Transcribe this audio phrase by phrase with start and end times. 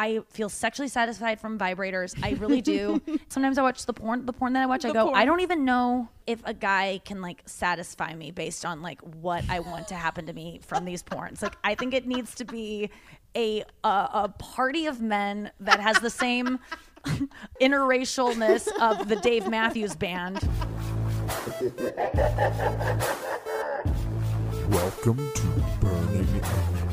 [0.00, 2.18] I feel sexually satisfied from vibrators.
[2.22, 3.02] I really do.
[3.28, 4.24] Sometimes I watch the porn.
[4.24, 5.18] The porn that I watch, I go, porn.
[5.18, 9.44] I don't even know if a guy can like satisfy me based on like what
[9.50, 11.42] I want to happen to me from these porns.
[11.42, 12.88] Like I think it needs to be
[13.36, 16.60] a a, a party of men that has the same
[17.60, 20.48] interracialness of the Dave Matthews Band.
[24.70, 25.46] Welcome to
[25.82, 26.89] Berning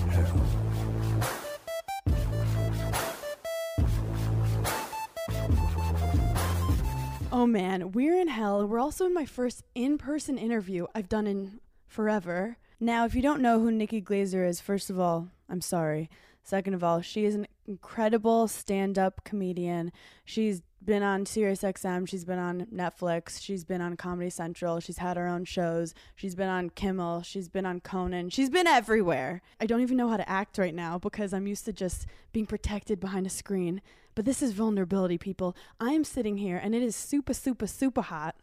[7.39, 8.65] Oh man, we're in hell.
[8.65, 12.57] We're also in my first in person interview I've done in forever.
[12.79, 16.09] Now, if you don't know who Nikki Glaser is, first of all, I'm sorry.
[16.41, 19.91] Second of all, she is an incredible stand up comedian.
[20.25, 25.15] She's been on SiriusXM, she's been on Netflix, she's been on Comedy Central, she's had
[25.15, 29.43] her own shows, she's been on Kimmel, she's been on Conan, she's been everywhere.
[29.61, 32.47] I don't even know how to act right now because I'm used to just being
[32.47, 33.83] protected behind a screen.
[34.17, 35.55] But this is vulnerability, people.
[35.79, 38.33] I am sitting here and it is super, super, super hot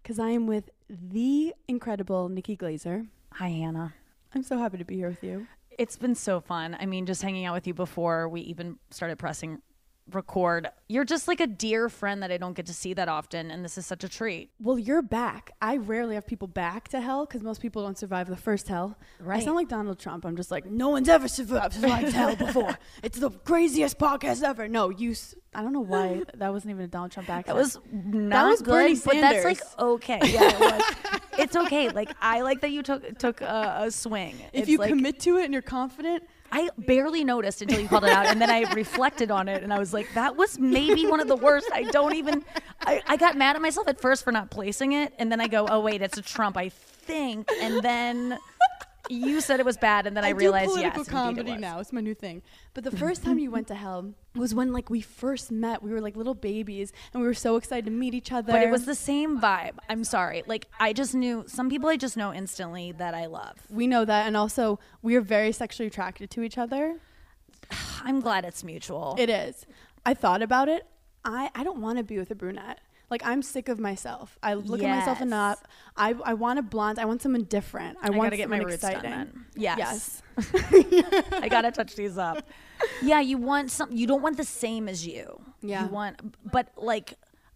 [0.00, 3.06] because I am with the incredible Nikki Glaser.
[3.32, 3.92] Hi, Hannah.
[4.36, 5.48] I'm so happy to be here with you.
[5.76, 6.76] It's been so fun.
[6.78, 9.62] I mean, just hanging out with you before we even started pressing
[10.12, 10.68] record.
[10.88, 13.64] You're just like a dear friend that I don't get to see that often, and
[13.64, 14.50] this is such a treat.
[14.60, 15.52] Well, you're back.
[15.60, 18.96] I rarely have people back to hell because most people don't survive the first hell.
[19.18, 19.40] Right.
[19.40, 20.24] I sound like Donald Trump.
[20.24, 22.78] I'm just like, no one's ever survived, survived hell before.
[23.02, 24.68] It's the craziest podcast ever.
[24.68, 25.10] No, you.
[25.12, 27.46] S- I don't know why that wasn't even a Donald Trump accent.
[27.46, 30.20] That was not was good, Bernie but that's like okay.
[30.24, 30.82] Yeah, it was.
[31.38, 31.88] it's okay.
[31.88, 34.34] Like I like that you took took a, a swing.
[34.52, 37.88] If It's you like, commit to it and you're confident, I barely noticed until you
[37.88, 40.58] called it out, and then I reflected on it, and I was like, that was
[40.58, 41.68] maybe one of the worst.
[41.72, 42.44] I don't even.
[42.80, 45.48] I, I got mad at myself at first for not placing it, and then I
[45.48, 48.38] go, oh wait, it's a Trump, I think, and then.
[49.08, 51.78] You said it was bad, and then I, do realized political yes, comedy it now.
[51.80, 52.42] It's my new thing.
[52.74, 55.82] But the first time you went to hell was when like we first met.
[55.82, 58.52] We were like little babies, and we were so excited to meet each other.
[58.52, 59.74] But it was the same vibe.
[59.88, 60.42] I'm sorry.
[60.46, 63.54] Like I just knew some people I just know instantly that I love.
[63.70, 66.96] we know that, and also we are very sexually attracted to each other.
[68.02, 69.16] I'm glad it's mutual.
[69.18, 69.66] It is.
[70.04, 70.86] I thought about it.
[71.24, 72.80] I I don't want to be with a brunette.
[73.10, 74.38] Like I'm sick of myself.
[74.42, 75.22] I look at myself Yes.
[75.26, 75.62] enough.
[75.96, 76.98] I I want a blonde.
[76.98, 77.98] I want someone different.
[78.02, 79.10] I, I want gotta get my roots done exciting.
[79.10, 79.46] then.
[79.54, 80.22] Yes.
[80.38, 81.22] Yes.
[81.32, 82.44] I gotta touch these up.
[83.02, 83.90] Yeah, you want some.
[83.90, 85.40] You don't want the same as you.
[85.62, 85.84] Yeah.
[85.86, 86.20] You want,
[86.52, 87.14] but like,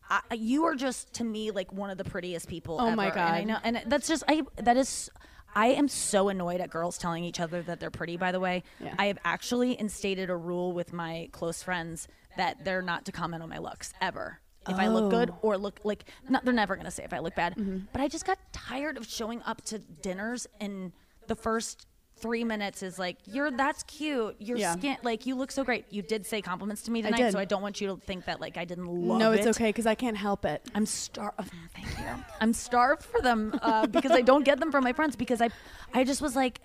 [0.09, 2.79] I, you are just to me like one of the prettiest people.
[2.81, 3.19] Oh my god!
[3.19, 4.43] And I know, and that's just I.
[4.57, 5.11] That is.
[5.55, 8.17] I am so annoyed at girls telling each other that they're pretty.
[8.17, 8.95] By the way, Yeah.
[8.99, 12.09] I have actually instated a rule with my close friends
[12.39, 14.39] that they're not to comment on my looks ever.
[14.71, 15.39] If I look good Oh.
[15.43, 17.57] or look like, not, they're never gonna say if I look bad.
[17.57, 17.79] Mm-hmm.
[17.93, 20.93] But I just got tired of showing up to dinners and
[21.27, 21.87] the first
[22.17, 24.37] three minutes is like, "You're that's cute.
[24.41, 24.75] Your Yeah.
[24.75, 27.33] skin, like you look so great." You did say compliments to me tonight, did.
[27.33, 29.37] so I don't want you to think that like I didn't love no, it.
[29.37, 30.61] No, it's okay because I can't help it.
[30.75, 31.37] I'm starved.
[31.39, 31.45] oh,
[31.75, 32.25] thank you.
[32.41, 35.49] I'm starved for them uh, because I don't get them from my friends because I,
[35.95, 36.61] I just was like,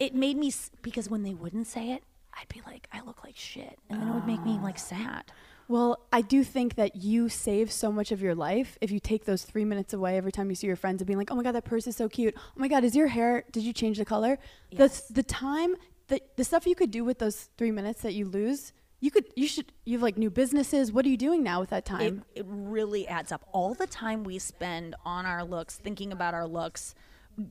[0.00, 3.22] it made me s- because when they wouldn't say it, I'd be like, I look
[3.24, 5.24] like shit, and then it would make me like sad.
[5.68, 9.24] Well, I do think that you save so much of your life if you take
[9.24, 11.42] those three minutes away every time you see your friends and being like, "Oh my
[11.42, 12.34] god, that purse is so cute.
[12.36, 13.44] Oh my god, is your hair?
[13.52, 14.38] Did you change the color?"
[14.70, 15.06] Yes.
[15.08, 15.76] The the time
[16.08, 19.24] the the stuff you could do with those three minutes that you lose, you could
[19.36, 20.92] you should you have like new businesses.
[20.92, 22.24] What are you doing now with that time?
[22.34, 23.46] it really adds up.
[23.52, 26.94] All the time we spend on our looks, thinking about our looks,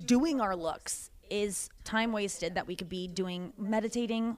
[0.06, 4.38] doing our looks is time wasted that we could be doing meditating,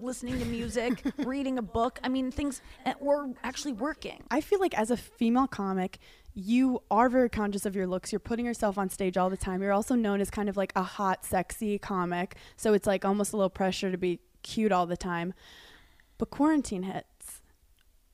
[0.00, 1.98] listening to music, reading a book.
[2.02, 4.22] I mean, things, eh, or actually working.
[4.30, 5.98] I feel like as a female comic,
[6.34, 8.12] you are very conscious of your looks.
[8.12, 9.62] You're putting yourself on stage all the time.
[9.62, 12.36] You're also known as kind of like a hot, sexy comic.
[12.56, 15.32] So it's like almost a little pressure to be cute all the time.
[16.18, 17.42] But quarantine hits.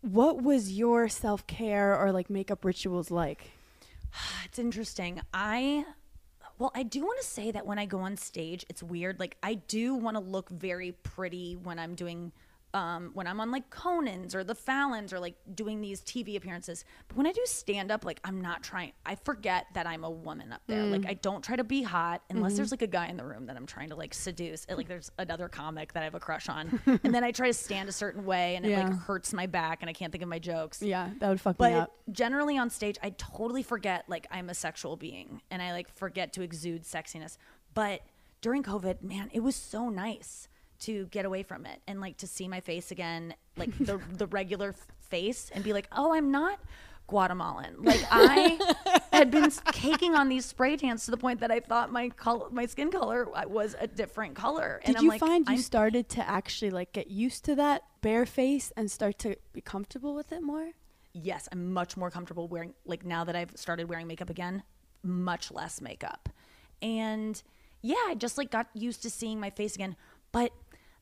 [0.00, 3.50] What was your self care or like makeup rituals like?
[4.44, 5.20] It's interesting.
[5.32, 5.86] I
[6.62, 9.18] well, I do want to say that when I go on stage, it's weird.
[9.18, 12.30] Like I do want to look very pretty when I'm doing
[12.74, 16.84] um, when I'm on like Conan's or the Fallons or like doing these TV appearances.
[17.08, 18.92] But when I do stand up, like I'm not trying.
[19.04, 20.82] I forget that I'm a woman up there.
[20.84, 23.46] Like I don't try to be hot unless there's like a guy in the room
[23.46, 24.64] that I'm trying to like seduce.
[24.66, 27.48] And, like there's another comic that I have a crush on, and then I try
[27.48, 30.22] to stand a certain way, and it like hurts my back, and I can't think
[30.22, 30.80] of my jokes.
[30.82, 31.92] Yeah, that would fuck me But up.
[32.10, 36.32] generally on stage, I totally forget like I'm a sexual being and I like forget
[36.34, 37.36] to exude sexiness.
[37.74, 38.02] But
[38.40, 40.48] during COVID, man, it was so nice
[40.84, 44.26] to get away from it and like to see my face again, like the the
[44.26, 46.60] regular face, and be like, oh, I'm not
[47.06, 47.82] Guatemalan.
[47.82, 51.92] Like I had been caking on these spray tans to the point that I thought
[51.92, 54.80] my color, my skin color uh, was a different color.
[54.84, 57.54] Did and I'm you like, find you I'm started to actually like get used to
[57.56, 60.72] that bare face and start to be comfortable with it more?
[61.12, 64.62] yes, I'm much more comfortable wearing like now that I've started wearing makeup again,
[65.02, 66.28] much less makeup.
[66.80, 67.40] And
[67.80, 69.96] yeah, I just like got used to seeing my face again.
[70.32, 70.52] But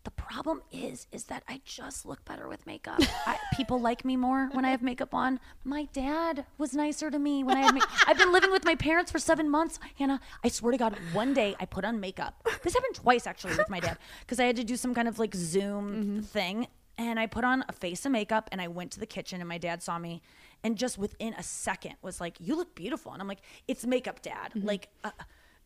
[0.04, 3.00] the problem is is that I just look better with makeup.
[3.26, 5.40] I, people like me more when I have makeup on.
[5.64, 7.90] My dad was nicer to me when I had makeup.
[8.06, 9.78] I've been living with my parents for 7 months.
[9.98, 12.46] Hannah, I swear to god, one day I put on makeup.
[12.62, 15.18] This happened twice actually with my dad because I had to do some kind of
[15.18, 16.66] like Zoom thing
[16.96, 19.48] and I put on a face of makeup and I went to the kitchen and
[19.48, 20.22] my dad saw me
[20.62, 24.20] and just within a second was like, "You look beautiful." And I'm like, "It's makeup,
[24.20, 25.10] dad." Like uh,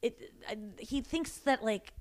[0.03, 1.93] it I, he thinks that like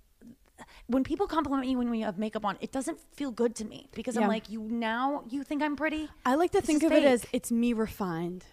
[0.88, 3.90] when people compliment me when we have makeup on, it doesn't feel good to me
[3.94, 4.24] because Yeah.
[4.24, 7.04] I'm like, "You now you think I'm pretty?" I like to This think of it
[7.04, 8.46] as it's me refined.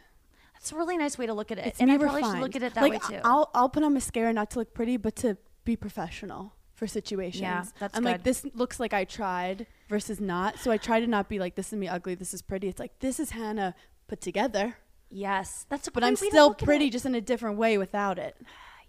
[0.54, 1.66] That's a really nice way to look at it.
[1.66, 3.20] It's and I probably should look at it that like, way too.
[3.24, 7.42] I'll I'll put on mascara not to look pretty, but to be professional for situations.
[7.42, 10.58] Yeah, that's I'm like this looks like I tried versus not.
[10.58, 12.68] So I try to not be like this is me ugly, this is pretty.
[12.68, 13.74] It's like this is Hannah
[14.06, 14.76] put together,
[15.10, 18.36] yes, that's a but I'm still pretty, just in a different way without it.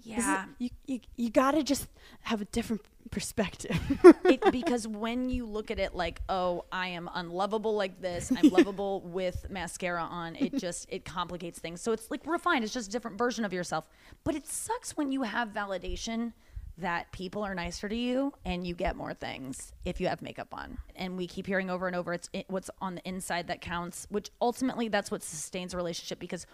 [0.06, 0.46] This is- Yeah.
[0.60, 1.88] you you you gotta just
[2.22, 3.78] have a different perspective.
[4.26, 8.50] it, because when you look at it like, oh, I am unlovable like this, I'm
[8.58, 11.82] lovable with mascara on, it just it complicates things.
[11.82, 12.64] So it's like refined.
[12.64, 13.88] It's just a different version of yourself.
[14.24, 16.34] But it sucks when you have validation
[16.78, 20.48] that people are nicer to you and you get more things if you have makeup
[20.54, 20.78] on.
[20.96, 24.08] And we keep hearing over and over it's it, what's on the inside that counts,
[24.10, 26.46] which ultimately that's what sustains a relationship because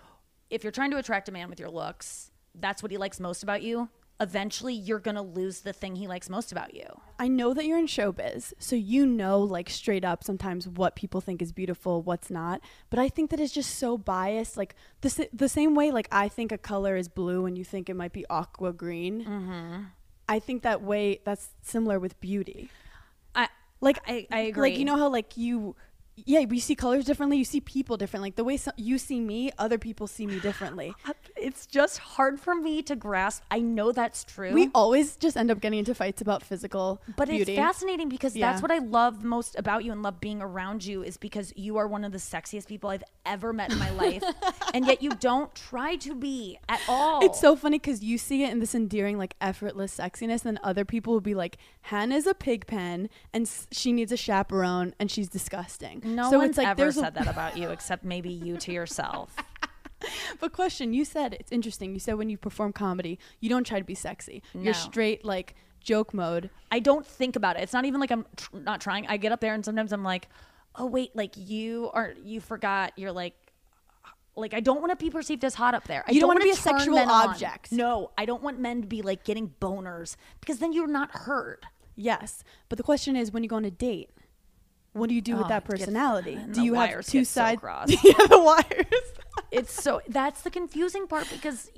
[0.49, 3.43] if you're trying to attract a man with your looks, that's what he likes most
[3.43, 3.89] about you.
[4.19, 6.85] Eventually, you're going to lose the thing he likes most about you.
[7.19, 11.21] I know that you're in showbiz, so you know, like, straight up sometimes what people
[11.21, 12.61] think is beautiful, what's not.
[12.89, 14.57] But I think that it's just so biased.
[14.57, 17.89] Like, the, the same way, like, I think a color is blue and you think
[17.89, 19.23] it might be aqua green.
[19.23, 19.83] Mm-hmm.
[20.27, 22.69] I think that way, that's similar with beauty.
[23.35, 23.49] I
[23.81, 24.71] Like, I, I agree.
[24.71, 25.75] Like, you know how, like, you.
[26.25, 27.37] Yeah, we see colors differently.
[27.37, 28.27] You see people differently.
[28.27, 30.93] Like the way so- you see me, other people see me differently.
[31.35, 33.43] it's just hard for me to grasp.
[33.51, 34.51] I know that's true.
[34.53, 37.53] We always just end up getting into fights about physical but beauty.
[37.53, 38.49] it's fascinating because Yeah.
[38.51, 41.77] that's what I love most about you and love being around you is because you
[41.77, 44.23] are one of the sexiest people I've ever met in my life.
[44.73, 47.23] and yet you don't try to be at all.
[47.23, 50.83] It's so funny because you see it in this endearing, like effortless sexiness, and other
[50.85, 55.11] people will be like, "Hannah's a pig pen, and s- she needs a chaperone, and
[55.11, 58.71] she's disgusting." No so one's like ever said that about you except maybe you to
[58.71, 59.35] yourself.
[60.39, 61.91] But question, you said it's interesting.
[61.93, 64.43] You said when you perform comedy, you don't try to be sexy.
[64.53, 64.61] No.
[64.61, 66.51] You're straight like joke mode.
[66.71, 67.63] I don't think about it.
[67.63, 69.07] It's not even like I'm tr- not trying.
[69.07, 70.27] I get up there and sometimes I'm like,
[70.75, 72.93] oh wait, like you are you forgot.
[72.95, 73.33] You're like,
[74.35, 76.03] like I don't want to be perceived as hot up there.
[76.07, 77.29] I You don't wanna wanna be a sexual men on.
[77.29, 77.71] object.
[77.71, 81.65] No, I don't want men to be like getting boners because then you're not heard.
[81.95, 84.11] Yes, but the question is, when you go on a date,
[84.97, 86.39] what do you do with Oh, that personality?
[86.51, 87.63] do you have two get so sides?
[88.03, 88.85] yeah, the wires.
[89.49, 91.69] It's so that's the confusing part because.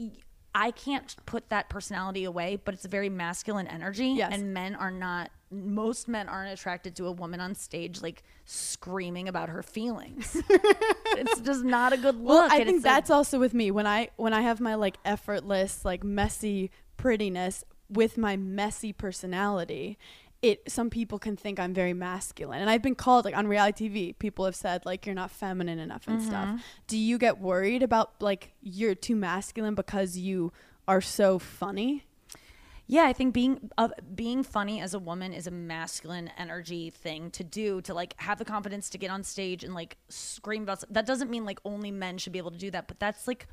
[0.56, 4.08] I can't put that personality away, but it's a very masculine energy.
[4.08, 4.32] Yes.
[4.34, 9.28] And men are not, most men aren't attracted to a woman on stage like screaming
[9.28, 10.36] about her feelings.
[10.50, 12.28] it's just not a good look.
[12.30, 15.86] Well, I think that's also with me when I when I have my like effortless,
[15.86, 19.98] like messy prettiness with my messy personality.
[20.42, 23.90] It some people can think I'm very masculine, and I've been called like on reality
[23.90, 24.18] TV.
[24.18, 26.28] People have said like you're not feminine enough and Mm-hmm.
[26.28, 26.64] stuff.
[26.88, 30.54] Do you get worried about like you're too masculine because you
[30.88, 32.06] are so funny?
[32.88, 37.30] Yeah, I think being uh, being funny as a woman is a masculine energy thing
[37.32, 40.84] to do to like have the confidence to get on stage and like scream about.
[40.90, 43.46] That doesn't mean like only men should be able to do that, but that's like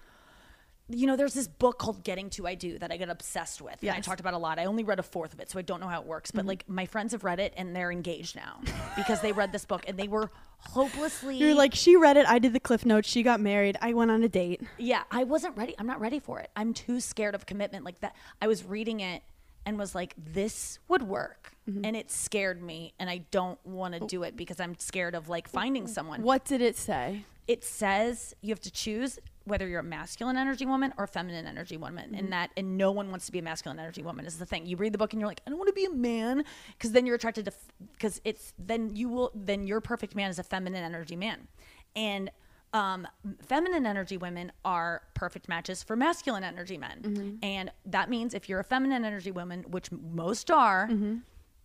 [0.89, 3.77] you know, there's this book called Getting to I Do that I get obsessed with.
[3.81, 4.59] Yeah, I talked about a lot.
[4.59, 6.31] I only read a fourth of it, so I don't know how it works.
[6.31, 8.61] But like my friends have read it and they're engaged now
[8.97, 12.27] because they read this book and they were hopelessly You're like she read it.
[12.27, 13.09] I did the cliff notes.
[13.09, 13.77] She got married.
[13.81, 14.63] I went on a date.
[14.79, 15.75] yeah, I wasn't ready.
[15.79, 16.51] I'm not ready for it.
[16.55, 18.15] I'm too scared of commitment like that.
[18.41, 19.23] I was reading it
[19.65, 21.53] and was like, this would work.
[21.69, 21.85] Mm-hmm.
[21.85, 22.95] And it scared me.
[23.01, 26.23] And I don't want to do it because I'm scared of like finding someone.
[26.23, 27.25] What did it say?
[27.49, 31.47] It says you have to choose whether you're a masculine energy woman or a feminine
[31.47, 32.11] energy woman.
[32.11, 32.19] Mm-hmm.
[32.19, 34.67] And that, and no one wants to be a masculine energy woman is the thing.
[34.67, 36.45] You read the book and you're like, I don't want to be a man.
[36.81, 37.53] Cause then you're attracted to,
[37.93, 41.49] because it's, then you will, then your perfect man is a feminine energy man.
[41.95, 42.31] And
[42.73, 43.07] um,
[43.47, 46.99] feminine energy women are perfect matches for masculine energy men.
[47.43, 50.89] And that means if you're a feminine energy woman, which most are,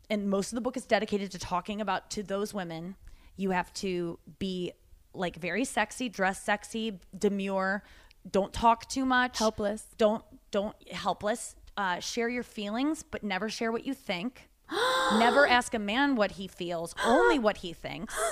[0.10, 2.96] and most of the book is dedicated to talking about to those women,
[3.36, 4.72] you have to be
[5.14, 7.84] like very sexy, dress sexy, demure,
[8.30, 9.40] don't talk too much.
[9.40, 9.86] Helpless.
[9.98, 11.56] Don't don't helpless.
[11.78, 14.50] Uh, share your feelings, but never share what you think.
[15.14, 18.14] never ask a man what he feels, only what he thinks.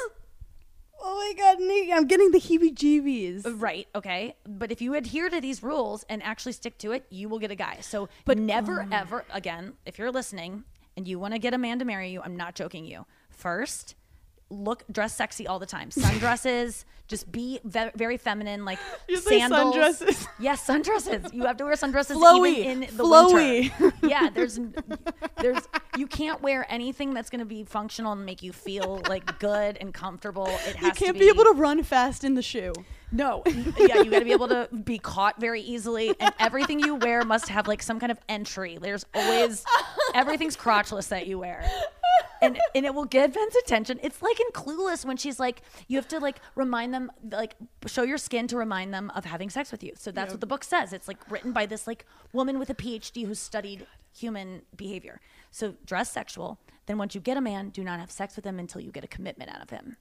[1.01, 3.61] Oh my god, Nikki, I'm getting the heebie-jeebies.
[3.61, 3.87] Right.
[3.95, 4.35] Okay.
[4.45, 7.51] But if you adhere to these rules and actually stick to it, you will get
[7.51, 7.77] a guy.
[7.79, 10.65] So, but never ever again, if you're listening
[10.97, 13.05] and you want to get a man to marry you, I'm not joking you.
[13.29, 13.95] First,
[14.49, 15.89] look dress sexy all the time.
[15.91, 18.79] Sundresses, just be ve- very feminine like
[19.09, 19.75] You say sandals.
[19.75, 20.27] sundresses?
[20.39, 21.33] Yes, sundresses.
[21.33, 23.71] You have to wear sundresses Flowy, even in the flowy.
[23.79, 23.97] winter.
[24.07, 24.59] yeah, there's
[25.41, 29.37] there's you can't wear anything that's going to be functional and make you feel like
[29.39, 30.47] good and comfortable.
[30.47, 32.73] It has You can't to be able to run fast in the shoe.
[33.11, 33.43] no.
[33.77, 37.23] yeah, you got to be able to be caught very easily, and everything you wear
[37.25, 38.77] must have like some kind of entry.
[38.81, 39.65] There's always
[40.13, 41.69] everything's crotchless that you wear.
[42.41, 43.99] And, and it will get Ben's attention.
[44.01, 47.55] It's like in Clueless when she's like, you have to like remind them, like
[47.85, 49.93] show your skin to remind them of having sex with you.
[49.97, 50.93] So that's what the book says.
[50.93, 55.19] It's like written by this like woman with a PhD who studied human behavior.
[55.51, 56.59] So dress sexual.
[56.85, 59.03] Then once you get a man, do not have sex with him until you get
[59.03, 59.97] a commitment out of him.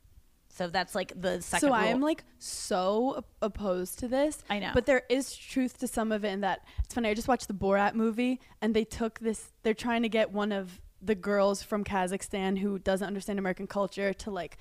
[0.51, 1.69] So that's like the second.
[1.69, 4.43] So I am like so opposed to this.
[4.51, 4.71] I know.
[4.75, 7.09] But there is truth to some of it in that it's funny.
[7.09, 10.51] I just watched the Borat movie and they took this they're trying to get one
[10.51, 14.59] of the girls from Kazakhstan who doesn't understand American culture to like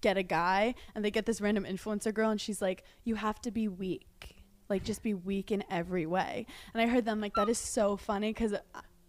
[0.00, 3.40] get a guy and they get this random influencer girl and she's like you have
[3.42, 4.36] to be weak.
[4.68, 6.46] Like just be weak in every way.
[6.74, 8.54] And I heard them like that is so funny cuz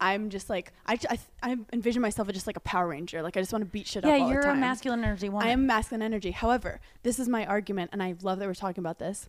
[0.01, 3.21] I'm just like I, th- I envision myself as just like a Power Ranger.
[3.21, 5.47] Like I just want to beat shit yeah, up all you're a masculine energy woman.
[5.47, 6.31] I am masculine energy.
[6.31, 9.27] However, this is my argument, and I love that we're talking about this.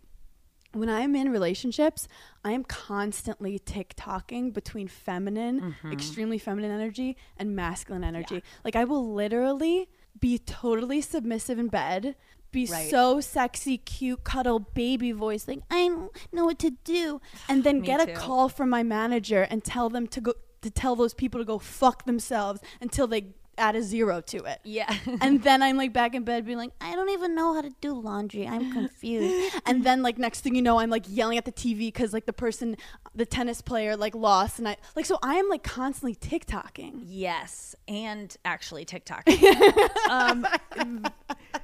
[0.72, 2.06] When I am in relationships,
[2.44, 5.92] I am constantly tick tocking between feminine, Mm-hmm.
[5.92, 8.42] extremely feminine energy, and masculine energy.
[8.64, 12.14] Like, I will literally be totally submissive in bed,
[12.52, 12.90] be Right.
[12.90, 17.20] so sexy, cute, cuddle, baby voice, like, I don't know what to do.
[17.48, 20.94] And then get a call from my manager and tell them to go, to tell
[20.94, 23.28] those people to go fuck themselves until they
[23.60, 24.92] add a zero to it yeah.
[25.20, 27.70] and then I'm like back in bed being like, I don't even know how to
[27.80, 28.46] do laundry.
[28.46, 29.54] I'm confused.
[29.66, 32.26] and then like next thing you know, I'm like yelling at the TV because like
[32.26, 32.76] the person,
[33.14, 37.02] the tennis player like lost, and I like so I am like constantly TikToking.
[37.06, 39.24] yes, and actually TikTok.
[40.10, 40.46] um,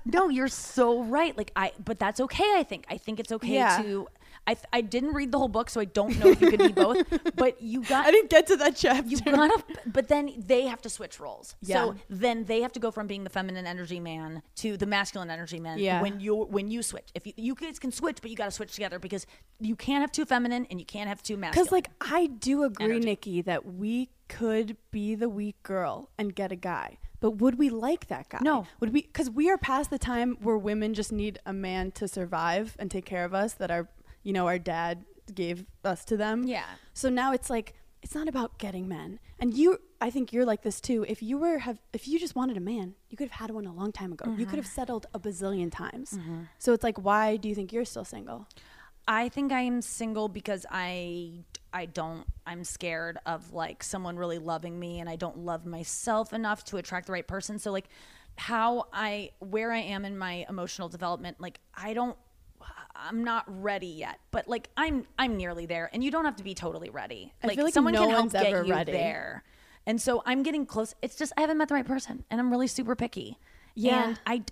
[0.05, 1.37] no, you're so right.
[1.37, 2.53] Like I, but that's okay.
[2.57, 2.87] I think.
[2.91, 3.83] I think it's okay Yeah.
[3.83, 4.09] to.
[4.47, 6.61] I th- I didn't read the whole book, so I don't know if you could
[6.61, 7.05] be both.
[7.35, 9.09] But you got I didn't get to that chapter.
[9.09, 11.57] You gotta, but then they have to switch roles.
[11.63, 11.75] Yeah.
[11.77, 15.31] So then they have to go from being the feminine energy man to the masculine
[15.31, 15.79] energy man.
[15.79, 16.01] Yeah.
[16.01, 18.51] When you when you switch, if you, you guys can switch, but you got to
[18.51, 19.27] switch together because
[19.61, 21.65] you can't have two feminine and you can't have two masculine.
[21.65, 23.07] Because like I do agree, Energy.
[23.07, 26.99] Nikki, that we could be the weak girl and get a guy.
[27.21, 28.39] But would we like that guy?
[28.43, 28.67] No.
[28.81, 29.03] Would we?
[29.03, 32.91] Because we are past the time where women just need a man to survive and
[32.91, 33.55] take care of us.
[33.55, 33.89] That our,
[34.27, 36.49] you know, our dad gave us to them.
[36.49, 36.65] Yeah.
[36.95, 39.21] So now it's like it's not about getting men.
[39.39, 41.05] And you, I think you're like this too.
[41.09, 43.67] If you were have, if you just wanted a man, you could have had one
[43.67, 44.35] a long time ago.
[44.37, 44.75] You could have mm-hmm.
[44.75, 46.13] settled a bazillion times.
[46.13, 46.43] Mm-hmm.
[46.59, 48.49] So it's like, why do you think you're still single?
[49.07, 54.39] I think I am single because I I don't I'm scared of like someone really
[54.39, 57.61] loving me and I don't love myself enough to attract the right person.
[57.61, 57.89] So like
[58.37, 62.17] how I where I am in my emotional development, like I don't
[63.09, 66.45] I'm not ready yet, but like I'm I'm nearly there and you don't have to
[66.45, 67.33] be totally ready.
[67.43, 68.93] I Like, feel like someone no can help get you ready.
[68.93, 69.45] there.
[69.87, 70.95] And so I'm getting close.
[71.03, 73.39] It's just I haven't met the right person and I'm really super picky.
[73.75, 74.09] Yeah.
[74.09, 74.43] And I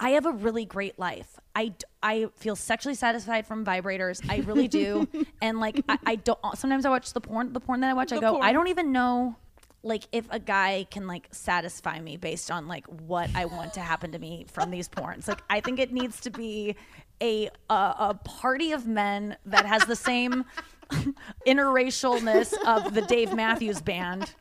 [0.00, 1.38] I have a really great life.
[1.56, 4.24] I I feel sexually satisfied from vibrators.
[4.30, 5.08] I really do.
[5.42, 8.12] and like I, I don't sometimes I watch the porn the porn that I watch,
[8.12, 8.44] I go, porn.
[8.44, 9.36] I don't even know
[9.82, 13.80] like if a guy can like satisfy me based on like what I want to
[13.80, 15.26] happen to me from these porns.
[15.28, 16.76] Like I think it needs to be
[17.22, 20.44] a a, a party of men that has the same
[21.46, 24.34] interracialness of the Dave Matthews band.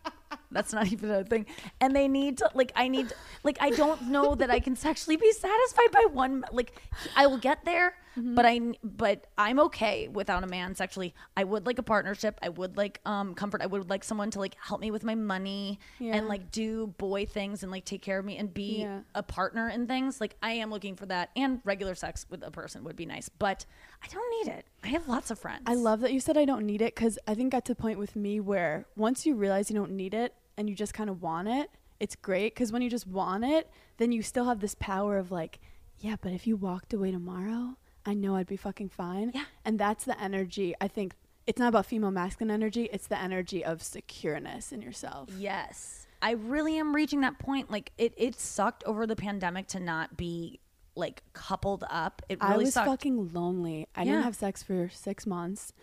[0.52, 1.46] That's not even a thing.
[1.82, 3.12] And they need to like I need
[3.44, 6.74] like I don't know that I can sexually be satisfied by one like
[7.16, 8.36] I will get there, Mm-hmm.
[8.36, 11.14] but I but I'm okay without a man sexually.
[11.36, 12.40] I would like a partnership.
[12.42, 13.62] I would like um comfort.
[13.62, 16.16] I would like someone to like help me with my money Yeah.
[16.16, 19.02] and like do boy things and like take care of me and be Yeah.
[19.14, 20.20] a partner in things.
[20.20, 23.30] Like I am looking for that and regular sex with a person would be nice,
[23.30, 23.66] but
[24.04, 24.66] I don't need it.
[24.84, 25.64] I have lots of friends.
[25.68, 27.82] I love that you said I don't need it because I think got to the
[27.82, 31.10] point with me where once you realize you don't need it and you just kind
[31.10, 31.70] of want it,
[32.00, 35.32] it's great because when you just want it, then you still have this power of
[35.32, 35.60] like,
[36.00, 37.76] yeah, but if you walked away tomorrow,
[38.08, 39.32] I know I'd be fucking fine.
[39.36, 39.44] Yeah.
[39.66, 40.74] And that's the energy.
[40.82, 41.14] I think
[41.46, 45.30] it's not about female masculine energy, it's the energy of secureness in yourself.
[45.38, 46.08] Yes.
[46.22, 47.70] I really am reaching that point.
[47.70, 50.60] Like it, it sucked over the pandemic to not be
[50.96, 52.22] like coupled up.
[52.28, 52.88] It really I was sucked.
[52.88, 53.88] fucking lonely.
[53.96, 54.12] I Yeah.
[54.14, 55.74] didn't have sex for six months.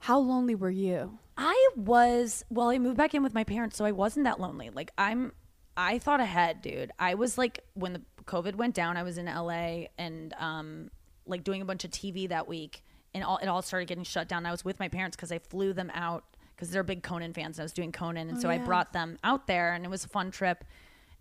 [0.00, 1.18] How lonely were you?
[1.38, 4.70] I was well, I moved back in with my parents, so I wasn't that lonely.
[4.70, 5.32] Like I'm
[5.76, 6.90] I thought ahead, dude.
[6.98, 10.90] I was like when the COVID went down, I was in LA and um
[11.26, 12.82] like doing a bunch of TV that week
[13.14, 14.46] and all it all started getting shut down.
[14.46, 16.24] I was with my parents cuz I flew them out
[16.56, 18.92] cuz they're big Conan fans and I was doing Conan and oh, so I brought
[18.92, 20.64] them out there and it was a fun trip.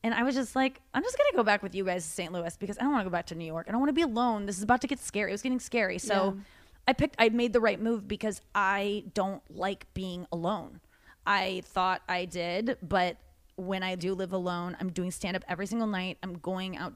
[0.04, 2.32] And I was just like, I'm just gonna go back with you guys to St.
[2.32, 3.66] Louis because I don't want to go back to New York.
[3.68, 4.46] I don't want to be alone.
[4.46, 5.32] This is about to get scary.
[5.32, 5.98] It was getting scary.
[5.98, 6.42] So Yeah.
[6.88, 10.80] I picked I made the right move because I don't like being alone.
[11.26, 13.18] I thought I did, but
[13.56, 16.18] when I do live alone, I'm doing stand up every single night.
[16.22, 16.94] I'm going out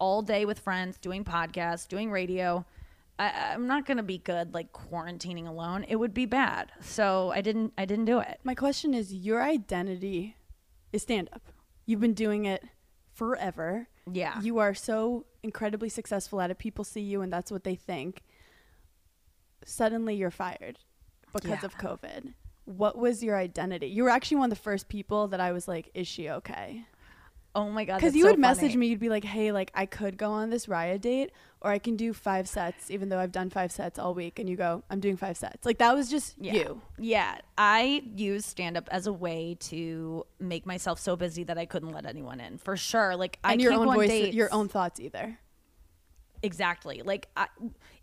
[0.00, 2.64] all day with friends, doing podcasts, doing radio.
[3.18, 5.84] I, I'm not gonna be good like quarantining alone.
[5.88, 6.72] It would be bad.
[6.80, 8.40] So I didn't I didn't do it.
[8.42, 10.36] My question is your identity
[10.92, 11.42] is stand up.
[11.86, 12.64] You've been doing it
[13.12, 13.88] forever.
[14.10, 14.40] Yeah.
[14.40, 16.58] You are so incredibly successful at it.
[16.58, 18.22] People see you and that's what they think.
[19.64, 20.78] Suddenly you're fired
[21.32, 21.64] because Yeah.
[21.64, 22.34] of COVID.
[22.64, 23.86] What was your identity?
[23.88, 26.84] You were actually one of the first people that I was like, is she okay?
[27.54, 27.96] Oh my god.
[27.96, 30.50] Because you so would message me, you'd be like, hey, like I could go on
[30.50, 33.98] this Raya date or I can do five sets, even though I've done five sets
[33.98, 34.38] all week.
[34.38, 35.66] And you go, I'm doing five sets.
[35.66, 36.52] Like that was just Yeah.
[36.54, 36.80] you.
[36.96, 37.38] Yeah.
[37.58, 41.90] I use stand up as a way to make myself so busy that I couldn't
[41.90, 42.56] let anyone in.
[42.58, 43.16] For sure.
[43.16, 44.36] Like I And your can't own voice, dates.
[44.36, 45.38] your own thoughts either.
[46.42, 47.02] Exactly.
[47.02, 47.48] Like I,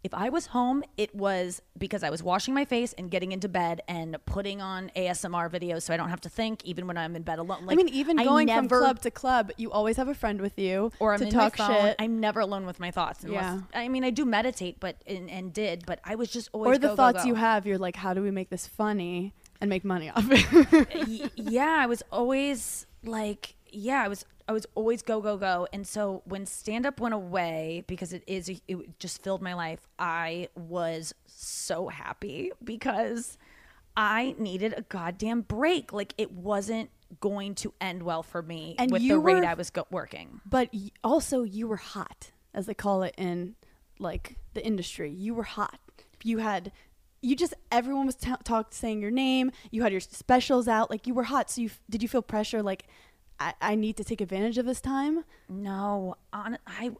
[0.03, 3.49] if I was home, it was because I was washing my face and getting into
[3.49, 7.15] bed and putting on ASMR videos so I don't have to think even when I'm
[7.15, 7.65] in bed alone.
[7.65, 10.57] Like I mean, even going from club to club, you always have a friend with
[10.57, 11.81] you or I'm to in talk my phone.
[11.87, 11.95] shit.
[11.99, 13.23] I'm never alone with my thoughts.
[13.23, 13.61] Unless, Yeah.
[13.73, 16.77] I mean, I do meditate, but and, and did, but I was just always or
[16.77, 17.27] the go, go, thoughts go.
[17.29, 21.31] you have, you're like, how do we make this funny and make money off it?
[21.35, 25.67] Yeah, I was always like, yeah, I was, I was always go, go, go.
[25.73, 29.81] And so when stand up went away, because it is, it just filled my life,
[29.99, 33.37] I was so happy because
[33.95, 35.91] I needed a goddamn break.
[35.91, 36.89] Like it wasn't
[37.19, 39.87] going to end well for me And with you the rate were- I was go-
[39.91, 40.41] working.
[40.45, 40.69] but
[41.03, 43.55] also, you were hot, as they call it in
[43.99, 45.11] like the industry.
[45.11, 45.79] You were hot.
[46.23, 46.71] You had,
[47.21, 49.51] you just everyone was t- talk saying your name.
[49.71, 50.89] You had your specials out.
[50.89, 51.49] Like you were hot.
[51.49, 52.61] So you f- did you feel pressure?
[52.61, 52.85] Like
[53.39, 55.23] I, I need to take advantage of this time.
[55.49, 56.91] No, on I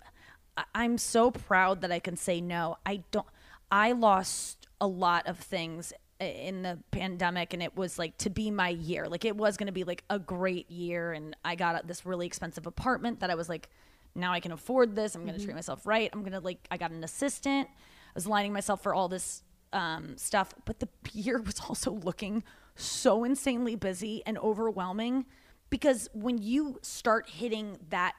[0.73, 2.77] I'm so proud that I can say no.
[2.85, 3.27] I don't
[3.71, 8.49] I lost a lot of things in the pandemic and it was like to be
[8.49, 9.07] my year.
[9.07, 12.25] Like it was going to be like a great year and I got this really
[12.25, 13.69] expensive apartment that I was like
[14.15, 15.13] now I can afford this.
[15.15, 16.09] I'm going to treat myself right.
[16.11, 17.67] I'm going to like I got an assistant.
[17.69, 22.43] I was lining myself for all this um, stuff, but the year was also looking
[22.75, 25.25] so insanely busy and overwhelming
[25.69, 28.15] because when you start hitting that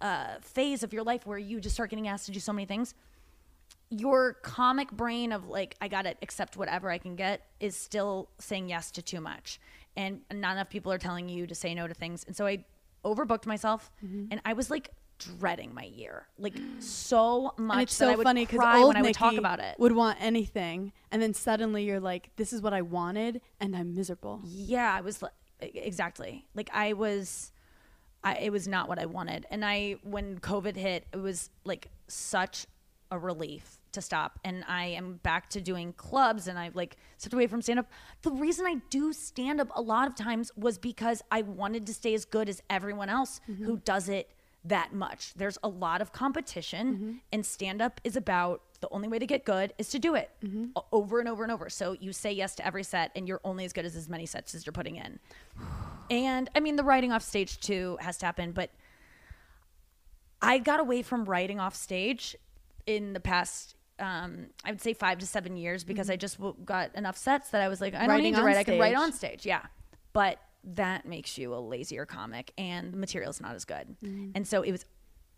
[0.00, 2.66] uh, phase of your life where you just start getting asked to do so many
[2.66, 2.94] things,
[3.90, 8.68] your comic brain of like, I gotta accept whatever I can get is still saying
[8.68, 9.60] yes to too much.
[9.96, 12.24] And not enough people are telling you to say no to things.
[12.24, 12.64] And so I
[13.04, 18.08] overbooked myself and I was like dreading my year, like so much And it's that
[18.08, 19.78] I so would funny because old when I would Nikki talk about it.
[19.78, 23.94] would want anything, and then suddenly you're like, "This is what I wanted, and I'm
[23.94, 25.28] miserable." Yeah, I was li-
[25.74, 27.50] exactly like I was.
[28.26, 31.90] I, it was not what I wanted, and I when COVID hit, it was like
[32.08, 32.66] such
[33.10, 34.38] a relief to stop.
[34.44, 37.90] And I am back to doing clubs, and I've like stepped away from stand up.
[38.22, 41.94] The reason I do stand up a lot of times was because I wanted to
[41.94, 43.64] stay as good as everyone else mm-hmm.
[43.64, 44.30] who does it
[44.64, 45.34] that much.
[45.34, 47.12] There's a lot of competition, mm-hmm.
[47.32, 50.30] and stand up is about the only way to get good is to do it
[50.44, 50.66] mm-hmm.
[50.76, 51.70] o- over and over and over.
[51.70, 54.26] So you say yes to every set, and you're only as good as as many
[54.26, 55.18] sets as you're putting in.
[56.10, 58.70] And I mean, the writing off stage too has to happen, but
[60.42, 62.36] I got away from writing off stage
[62.86, 63.74] in the past.
[63.98, 66.12] Um, I would say five to seven years because mm-hmm.
[66.12, 68.44] I just w- got enough sets that I was like, I don't Writing need to
[68.44, 68.58] write.
[68.58, 69.46] I can write on stage.
[69.46, 69.62] Yeah,
[70.12, 70.38] but
[70.74, 73.96] that makes you a lazier comic, and the material's not as good.
[74.04, 74.32] Mm-hmm.
[74.34, 74.84] And so it was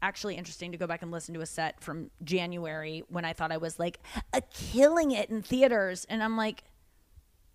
[0.02, 3.52] actually interesting to go back and listen to a set from January when I thought
[3.52, 4.00] I was like
[4.32, 6.64] a killing it in theaters, and I'm like,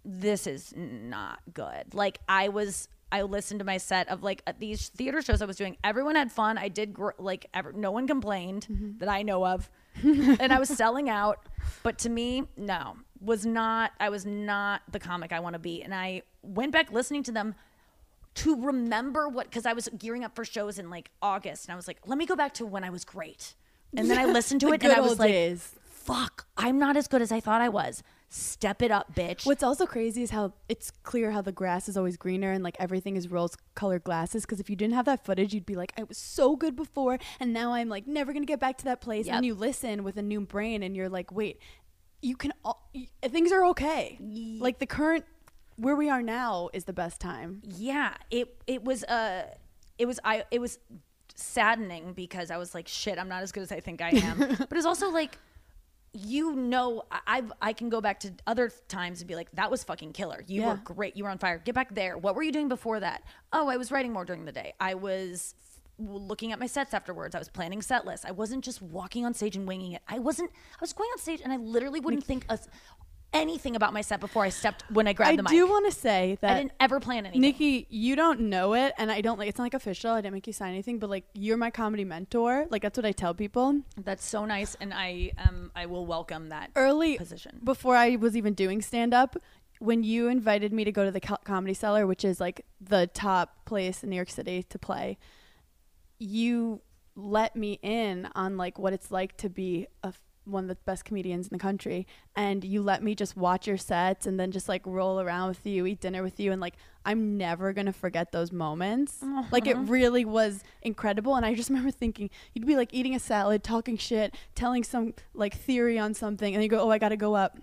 [0.04, 1.94] this is not good.
[1.94, 5.46] Like I was, I listened to my set of like uh, these theater shows I
[5.46, 5.78] was doing.
[5.84, 6.58] Everyone had fun.
[6.58, 9.70] I did gr- like ever, no one complained that I know of,
[10.04, 11.46] and I was selling out.
[11.84, 13.92] But to me, no, was not.
[14.00, 15.84] I was not the comic I want to be.
[15.84, 17.56] And I went back listening to them
[18.36, 21.76] to remember what because I was gearing up for shows in like August, and I
[21.76, 23.56] was like, let me go back to when I was great.
[23.96, 25.76] And then I listened to it, and I was like, days.
[25.86, 28.04] fuck, I'm not as good as I thought I was.
[28.30, 29.46] Step it up, bitch.
[29.46, 32.78] What's also crazy is how it's clear how the grass is always greener and like
[32.80, 34.44] everything is rose colored glasses.
[34.46, 37.20] Because if you didn't have that footage, you'd be like, I was so good before,
[37.42, 39.26] and now I'm like never gonna get back to that place.
[39.26, 39.36] Yep.
[39.36, 41.60] And you listen with a new brain, and you're like, wait,
[42.22, 42.54] you can.
[42.64, 42.90] All,
[43.30, 44.18] things are okay.
[44.22, 45.26] Like the current
[45.78, 47.62] where we are now is the best time.
[47.66, 49.44] yeah it it was uh
[49.98, 50.80] it was i it was
[51.36, 54.38] saddening because i was like shit i'm not as good as i think i am.
[54.70, 55.38] But it's also like
[56.14, 59.84] you know I- i've can go back to other times and be like that was
[59.84, 60.44] fucking killer.
[60.46, 60.70] You Yeah.
[60.72, 61.16] were great.
[61.16, 61.58] You were on fire.
[61.58, 62.18] Get back there.
[62.18, 63.24] What were you doing before that?
[63.54, 64.74] Oh i was writing more during the day.
[64.80, 65.56] I was
[65.98, 67.34] looking at my sets afterwards.
[67.36, 68.26] I was planning set lists.
[68.26, 70.02] I wasn't just walking on stage and winging it.
[70.08, 72.60] I wasn't i was going on stage and i literally wouldn't think of
[73.34, 75.68] anything about my set before i stepped when i grabbed I the mic I do
[75.68, 79.12] want to say that i didn't ever plan anything Nikki, you don't know it, and
[79.12, 79.48] I don't like.
[79.50, 80.12] It's not like official.
[80.12, 82.66] I didn't make you sign anything, but like you're my comedy mentor.
[82.70, 83.82] Like that's what I tell people.
[83.98, 87.60] That's so nice, and I um I will welcome that Early position.
[87.64, 89.38] before I was even doing stand up,
[89.80, 93.66] when you invited me to go to the Comedy Cellar, which is like the top
[93.66, 95.18] place in New York City to play,
[96.20, 96.82] you
[97.16, 100.14] let me in on like what it's like to be a
[100.46, 103.78] one of the best comedians in the country and you let me just watch your
[103.78, 106.76] sets and then just like roll around with you eat dinner with you and like
[107.06, 109.20] i'm never gonna forget those moments.
[109.52, 113.20] Like it really was incredible and i just remember thinking you'd be like eating a
[113.20, 117.18] salad talking shit telling some like theory on something and you go oh i gotta
[117.18, 117.58] go up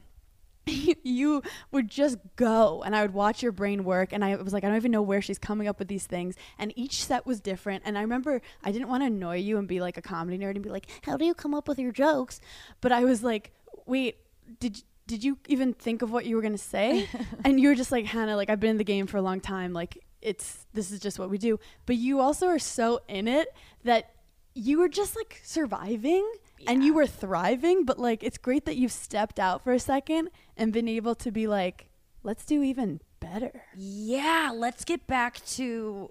[1.02, 4.64] you would just go and I would watch your brain work and I was like
[4.64, 7.40] I don't even know where she's coming up with these things and each set was
[7.40, 10.38] different and I remember I didn't want to annoy you and be like a comedy
[10.38, 12.40] nerd and be like how do you come up with your jokes?
[12.80, 13.52] But I was like
[13.86, 14.16] wait
[14.60, 17.08] did did you even think of what you were going to say?
[17.44, 19.40] And you were just like Hannah like I've been in the game for a long
[19.40, 21.58] time like it's this is just what we do.
[21.86, 23.48] But you also are so in it
[23.84, 24.10] that
[24.54, 26.28] you were just like surviving
[26.66, 30.28] and you were thriving but like it's great that you've stepped out for a second
[30.56, 31.88] and been able to be like
[32.22, 36.10] let's do even better Yeah, let's get back to.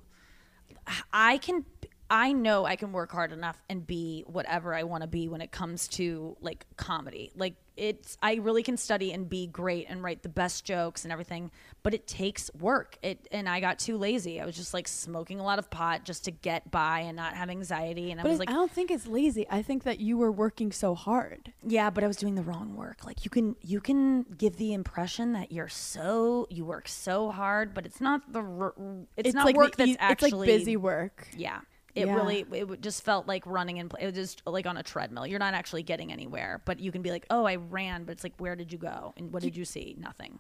[1.11, 1.65] I can.
[2.09, 5.41] I know I can work hard enough and be whatever I want to be when
[5.41, 7.31] it comes to like comedy.
[7.35, 11.11] Like it's I really can study and be great and write the best jokes and
[11.11, 11.51] everything,
[11.83, 12.97] but it takes work.
[13.01, 14.41] It and I got too lazy.
[14.41, 17.33] I was just like smoking a lot of pot just to get by and not
[17.35, 20.17] have anxiety and I was like i don't think it's lazy i think that you
[20.17, 23.05] were working so hard Yeah, but I was doing the wrong work.
[23.05, 27.73] Like you can you can give the impression that you're so you work so hard,
[27.73, 28.73] but it's not the r-
[29.15, 31.59] it's, not like work the that's actually it's like busy work Yeah.
[31.97, 32.15] It Yeah.
[32.15, 33.93] really it just felt like running and.
[33.99, 35.25] It was just like on a treadmill.
[35.25, 38.23] You're not actually getting anywhere, but you can be like, "Oh, I ran," but it's
[38.23, 39.13] like, "Where did you go?
[39.17, 40.39] And what did you see?" Nothing.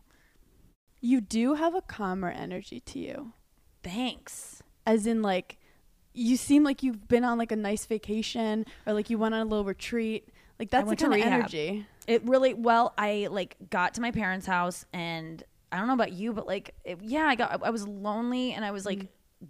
[1.01, 3.33] you do have a calmer energy to you
[3.83, 4.63] Thanks.
[4.85, 5.57] as in like
[6.13, 9.41] you seem like you've been on like a nice vacation or like you went on
[9.41, 12.93] a little retreat like that's the kind of energy It really well.
[12.97, 16.73] I like got to my parents' house, and I don't know about you, but like,
[16.85, 19.07] it, yeah, I got I was lonely, and I was like mm.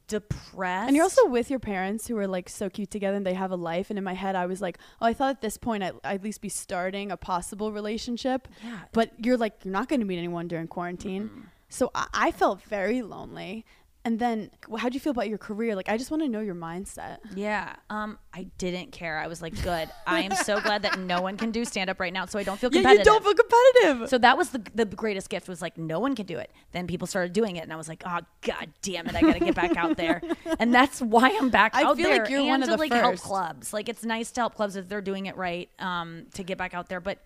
[0.07, 0.87] Depressed.
[0.87, 3.51] And you're also with your parents who are like so cute together and they have
[3.51, 3.89] a life.
[3.89, 6.15] And in my head, I was like, oh, I thought at this point I'd, I'd
[6.15, 8.47] at least be starting a possible relationship.
[8.63, 8.79] Yeah.
[8.91, 11.47] But you're like, you're not going to meet anyone during quarantine.
[11.69, 13.65] So I, I felt very lonely.
[14.07, 15.75] And then how'd you feel about your career?
[15.75, 17.17] Like, I just want to know your mindset.
[17.35, 17.75] Yeah.
[17.89, 19.17] Um, I didn't care.
[19.17, 19.89] I was like, good.
[20.05, 22.43] I am so glad that no one can do stand up right now, so I
[22.43, 23.05] don't feel competitive.
[23.05, 24.09] Yeah, you don't feel competitive.
[24.09, 26.51] so that was the the greatest gift was like no one can do it.
[26.71, 29.39] Then people started doing it, and I was like, oh god damn it, I gotta
[29.39, 30.21] get back out there.
[30.59, 32.21] And that's why I'm back I out feel there.
[32.21, 33.73] like you're and one of to the like help clubs.
[33.73, 35.69] Like it's nice to help clubs if they're doing it right.
[35.79, 37.19] Um, to get back out there, but.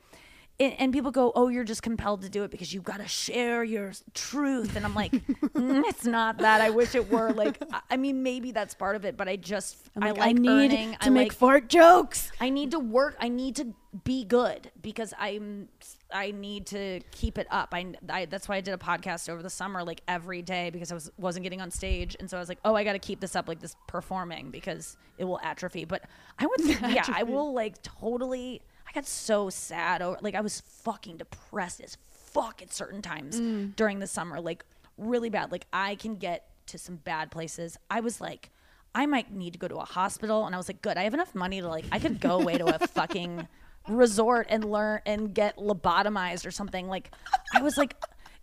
[0.61, 3.07] And and people go, oh, you're just compelled to do it because you've got to
[3.07, 4.75] share your truth.
[4.75, 6.61] And I'm like, "Mm, it's not that.
[6.61, 7.31] I wish it were.
[7.31, 7.57] Like,
[7.89, 10.31] I- mean, maybe that's part of it, but I just, I'm I like, like I
[10.33, 10.91] need earning.
[10.93, 12.31] to I make like fart jokes.
[12.39, 13.15] I need to work.
[13.19, 15.67] I need to be good because I'm.
[16.13, 17.69] I need to keep it up.
[17.73, 20.91] I, I that's why I did a podcast over the summer, like every day, because
[20.91, 22.99] I was wasn't getting on stage, and so I was like, oh, I got to
[22.99, 25.85] keep this up, like this performing, because it will atrophy.
[25.85, 26.03] But
[26.37, 26.59] I would,
[26.93, 28.61] yeah, I will like totally.
[28.91, 30.01] I got so sad.
[30.01, 33.75] Over, like I was fucking depressed as fuck at certain times mm.
[33.75, 34.65] during the summer, like
[34.97, 35.51] really bad.
[35.51, 37.77] Like I can get to some bad places.
[37.89, 38.51] I was like.
[38.93, 40.45] I might need to go to a hospital.
[40.45, 42.57] And I was like, good, I have enough money to like, I could go away
[42.57, 43.47] to a fucking
[43.87, 46.89] resort and learn and get lobotomized or something.
[46.89, 47.11] Like,
[47.53, 47.95] I was like,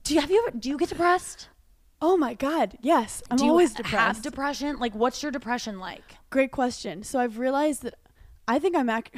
[0.05, 1.49] do you have you ever, do you get depressed?
[2.01, 2.79] Oh my God.
[2.81, 3.23] Yes.
[3.31, 3.95] I'm do you always depressed.
[3.95, 4.79] have depression?
[4.79, 6.17] Like, what's your depression like?
[6.31, 7.03] Great question.
[7.03, 7.97] So I've realized that
[8.47, 9.11] I think I'm ac-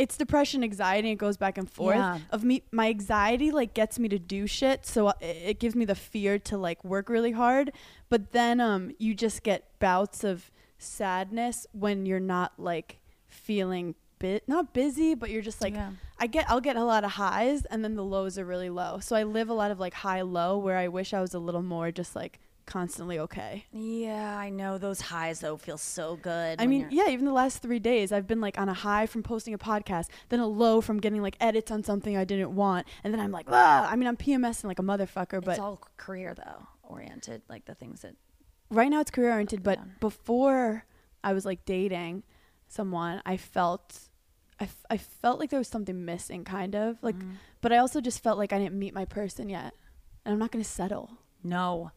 [0.00, 1.10] it's depression, anxiety.
[1.10, 1.96] It goes back and forth.
[1.96, 2.18] Yeah.
[2.30, 5.74] Of me, my anxiety like gets me to do shit, so uh, it, it gives
[5.74, 7.72] me the fear to like work really hard.
[8.08, 14.42] But then um, you just get bouts of sadness when you're not like feeling bit
[14.46, 15.90] not busy, but you're just like Yeah.
[16.18, 19.00] I get I'll get a lot of highs and then the lows are really low.
[19.00, 21.38] So I live a lot of like high low where I wish I was a
[21.38, 22.38] little more just like
[22.70, 23.66] constantly okay.
[23.72, 26.60] Yeah, I know those highs though feel so good.
[26.60, 29.22] I mean, yeah, even the last three days, I've been like on a high from
[29.22, 32.86] posting a podcast, then a low from getting like edits on something I didn't want,
[33.04, 35.80] and then I'm like, ah, I mean, I'm PMSing like a motherfucker, but it's all
[35.98, 38.14] career though oriented, like the things that
[38.70, 39.62] right now it's career oriented.
[39.62, 39.84] But Yeah.
[40.00, 40.84] before
[41.22, 42.22] I was like dating
[42.68, 44.08] someone, I felt,
[44.58, 47.32] I, f- I felt like there was something missing, kind of like, Mm-hmm.
[47.60, 49.74] but I also just felt like I didn't meet my person yet,
[50.24, 51.10] and I'm not gonna settle.
[51.42, 51.90] no,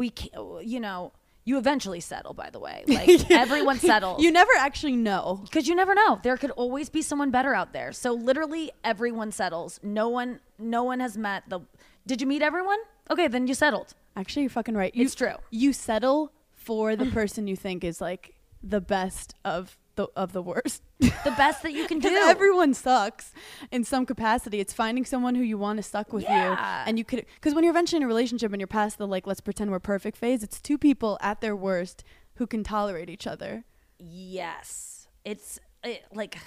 [0.00, 0.64] we can't.
[0.64, 1.12] You know,
[1.44, 2.34] you eventually settle.
[2.34, 4.22] By the way, like everyone settles.
[4.24, 5.40] You never actually know.
[5.44, 9.30] because you never know there could always be someone better out there so literally everyone
[9.40, 11.60] settles no one no one has met the
[12.06, 12.78] did you meet everyone
[13.12, 14.94] okay then you settled Actually, you're fucking right.
[14.94, 15.34] You, It's true.
[15.50, 20.42] You settle for the person you think is like the best of the of the
[20.42, 20.82] worst.
[21.00, 23.32] the best that you can do everyone sucks
[23.70, 24.60] in some capacity.
[24.60, 26.50] It's finding someone who you want to suck with Yeah.
[26.50, 26.56] you,
[26.88, 27.26] and you could.
[27.34, 29.80] Because when you're eventually in a relationship and you're past the like, let's pretend we're
[29.80, 33.64] perfect phase, it's two people at their worst who can tolerate each other.
[33.98, 36.38] yes it's it, like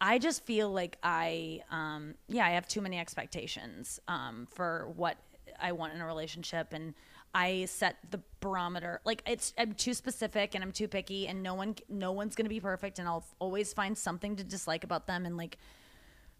[0.00, 5.16] i just feel like i um yeah i have too many expectations um for what
[5.60, 6.94] i want in a relationship and
[7.34, 11.54] i set the barometer like it's i'm too specific and i'm too picky and no
[11.54, 15.24] one no one's gonna be perfect and i'll always find something to dislike about them
[15.26, 15.56] and like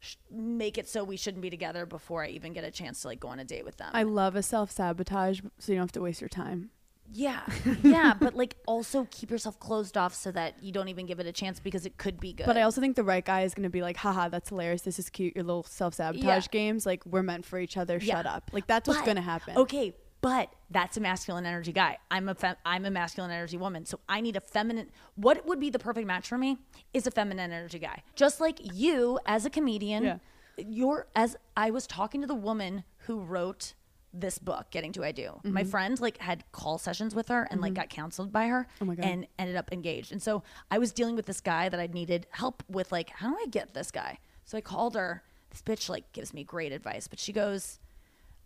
[0.00, 3.08] sh- make it so we shouldn't be together before i even get a chance to
[3.08, 5.82] like go on a date with them I love a self sabotage, so you don't
[5.84, 6.70] have to waste your time.
[7.12, 7.42] yeah
[7.82, 11.26] yeah but like also keep yourself closed off so that you don't even give it
[11.26, 13.52] a chance because it could be good But I also think the right guy is
[13.54, 14.82] gonna be like, haha, that's hilarious.
[14.82, 15.34] This is cute.
[15.36, 16.50] Your little self sabotage Yeah.
[16.52, 17.98] games, like we're meant for each other.
[18.00, 18.34] Shut Yeah.
[18.34, 18.50] up.
[18.52, 19.56] Like that's what's gonna happen.
[19.56, 21.98] Okay, but that's a masculine energy guy.
[22.10, 24.90] I'm a fem- I'm a masculine energy woman, so I need a feminine.
[25.14, 26.58] What would be the perfect match for me
[26.92, 28.02] is a feminine energy guy.
[28.14, 30.18] Just like you as a comedian, Yeah.
[30.58, 33.74] you're as I was talking to the woman who wrote
[34.12, 35.40] this book, Getting to I Do.
[35.44, 35.70] My mm-hmm.
[35.70, 37.82] friend like had call sessions with her and like mm-hmm.
[37.82, 39.04] got counseled by her Oh my God.
[39.06, 40.12] and ended up engaged.
[40.12, 43.30] And so I was dealing with this guy that I needed help with like how
[43.30, 44.18] do I get this guy?
[44.44, 45.22] So I called her.
[45.50, 47.80] This bitch like gives me great advice, but she goes,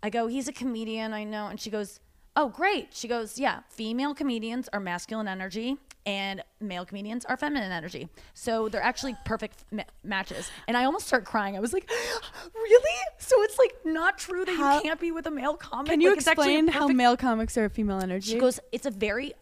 [0.05, 1.47] I go, he's a comedian, I know.
[1.47, 1.99] And she goes,
[2.35, 2.89] Oh, great.
[2.93, 8.07] She goes, Yeah, female comedians are masculine energy and male comedians are feminine energy.
[8.35, 10.51] So they're actually perfect ma- matches.
[10.67, 11.57] And I almost start crying.
[11.57, 11.89] I was like,
[12.53, 12.99] Really?
[13.17, 15.89] So it's like not true that How- you can't be with a male comic?
[15.89, 18.33] Can you Like, it's actually a explain how male comics are female energy?
[18.33, 19.33] she goes, it's a very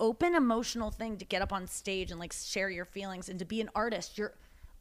[0.00, 3.44] open emotional thing to get up on stage and like share your feelings and to
[3.44, 4.18] be an artist.
[4.18, 4.32] You're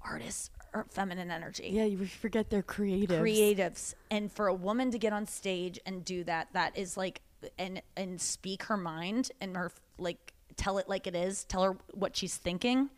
[0.03, 1.69] artists Er, feminine energy.
[1.71, 3.21] yeah, you forget they're creative.
[3.21, 3.95] Creatives.
[4.12, 7.21] And for a woman to get on stage and do that, that is like
[7.58, 11.77] and and speak her mind and her like tell it like it is, tell her
[11.93, 12.89] what she's thinking.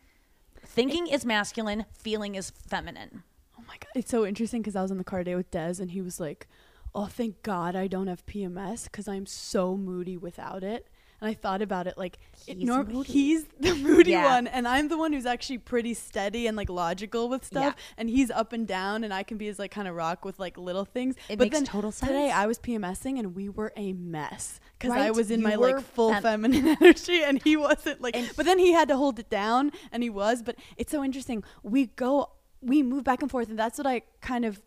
[0.64, 3.22] Thinking is masculine, feeling is feminine.
[3.58, 5.80] Oh my god, it's so interesting because I was on the car today with Des,
[5.80, 6.48] and he was like,
[6.94, 10.88] "Oh, thank God I don't have PMS because I'm so moody without it."
[11.22, 13.12] And I thought about it like it He's norm- moody.
[13.12, 14.34] he's the moody Yeah.
[14.34, 17.62] one, and I'm the one who's actually pretty steady and like logical with stuff.
[17.76, 17.82] Yeah.
[17.96, 20.40] And he's up and down, and I can be his like kind of rock with
[20.40, 21.14] like little things.
[21.28, 22.32] It but makes then total Today.
[22.32, 25.80] I was PMSing, and we were a mess because I was in You my like
[25.80, 28.16] full fem- feminine energy, and he wasn't like.
[28.16, 30.42] And- but then he had to hold it down, and he was.
[30.42, 31.44] But it's so interesting.
[31.62, 32.30] We go,
[32.60, 34.60] we move back and forth, and that's what I kind of.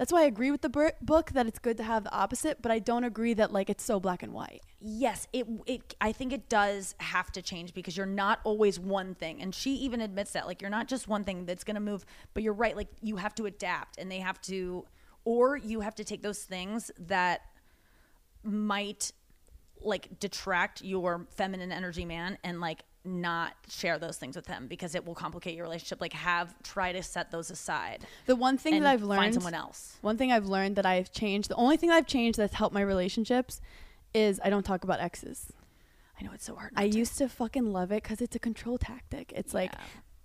[0.00, 2.72] That's why I agree with the book that it's good to have the opposite, but
[2.72, 4.62] I don't agree that like it's so black and white.
[4.80, 9.14] Yes, it it I think it does have to change because you're not always one
[9.14, 9.42] thing.
[9.42, 12.06] And she even admits that like you're not just one thing that's going to move,
[12.32, 14.86] but you're right like you have to adapt and they have to
[15.26, 17.42] or you have to take those things that
[18.42, 19.12] might
[19.82, 24.94] like detract your feminine energy man and like not share those things with him because
[24.94, 28.80] it will complicate your relationship like have try to set those aside The one thing
[28.80, 31.76] that I've learned find someone else One thing I've learned that I've changed, the only
[31.76, 33.60] thing I've changed that's helped my relationships
[34.12, 35.52] is I don't talk about exes.
[36.20, 36.98] i know it's so hard I to.
[36.98, 39.32] used to fucking love it because it's a control tactic.
[39.34, 39.72] It's like,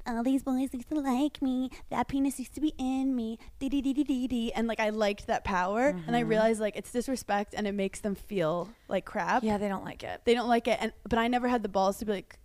[0.08, 1.72] all these boys used to like me.
[1.90, 3.40] That penis used to be in me.
[3.60, 4.54] Dee dee dee dee dee dee.
[4.54, 6.30] And like I liked that power, and I mm-hmm.
[6.30, 9.44] realized like it's disrespect, and it makes them feel like crap.
[9.44, 11.70] yeah they don't like it They don't like it, and but I never had the
[11.70, 12.38] balls to be like,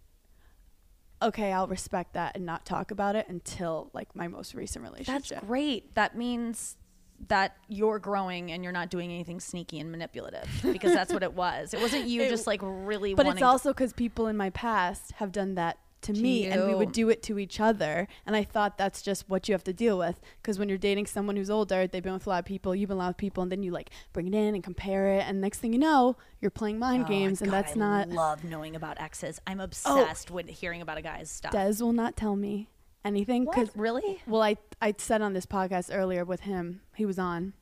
[1.23, 5.23] okay, I'll respect that and not talk about it until like my most recent relationship.
[5.29, 5.95] That's great.
[5.95, 6.77] That means
[7.29, 11.35] that you're growing and you're not doing anything sneaky and manipulative because that's what it
[11.35, 11.75] was.
[11.75, 15.13] It wasn't you It- just like really But it's also because people in my past
[15.17, 18.09] have done that to, To me, and we would do it to each other.
[18.27, 20.21] And I thought that's just what you have to deal with.
[20.41, 22.89] Because when you're dating someone who's older, they've been with a lot of people, you've
[22.89, 25.09] been with a lot of people, and then you like bring it in and compare
[25.15, 27.79] it, and next thing you know, you're playing mind Oh, games, and God, that's I
[27.79, 28.09] not.
[28.09, 29.41] love knowing about exes.
[29.47, 29.65] I'm oh.
[29.65, 31.53] obsessed with hearing about a guy's stuff.
[31.53, 32.69] Des will not tell me
[33.05, 34.23] anything because Really?
[34.27, 37.53] well, I I said on this podcast earlier with him, he was on,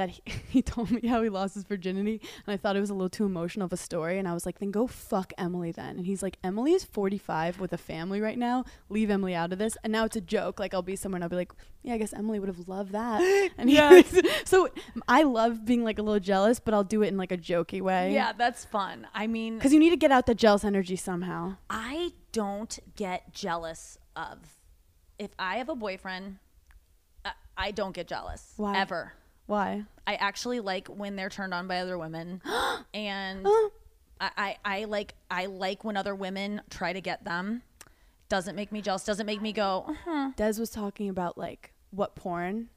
[0.00, 2.88] that he, he told me how he lost his virginity, and I thought it was
[2.90, 5.72] a little too emotional of a story, and I was like, then go fuck Emily
[5.72, 5.98] then.
[5.98, 8.64] And he's like, Emily is 45 with a family right now.
[8.88, 9.76] Leave Emily out of this.
[9.84, 10.58] And now it's a joke.
[10.58, 12.92] Like I'll be somewhere and I'll be like, yeah, I guess Emily would have loved
[12.92, 13.20] that.
[13.58, 14.68] And was, so
[15.06, 17.82] I love being like a little jealous, but I'll do it in like a jokey
[17.82, 18.14] way.
[18.14, 19.06] Yeah, that's fun.
[19.14, 21.56] I mean, Because you need to get out the jealous energy somehow.
[21.68, 24.38] I don't get jealous of
[25.18, 26.38] if I have a boyfriend.
[27.24, 28.78] I, I don't get jealous Why?
[28.78, 29.12] ever.
[29.50, 29.82] Why?
[30.06, 32.40] I actually like when they're turned on by other women,
[32.94, 33.44] and
[34.20, 37.62] I, I I like I like when other women try to get them.
[38.28, 39.02] Doesn't make me jealous.
[39.04, 39.86] Doesn't make me go.
[39.88, 42.68] "Uh-huh." Des was talking about like what porn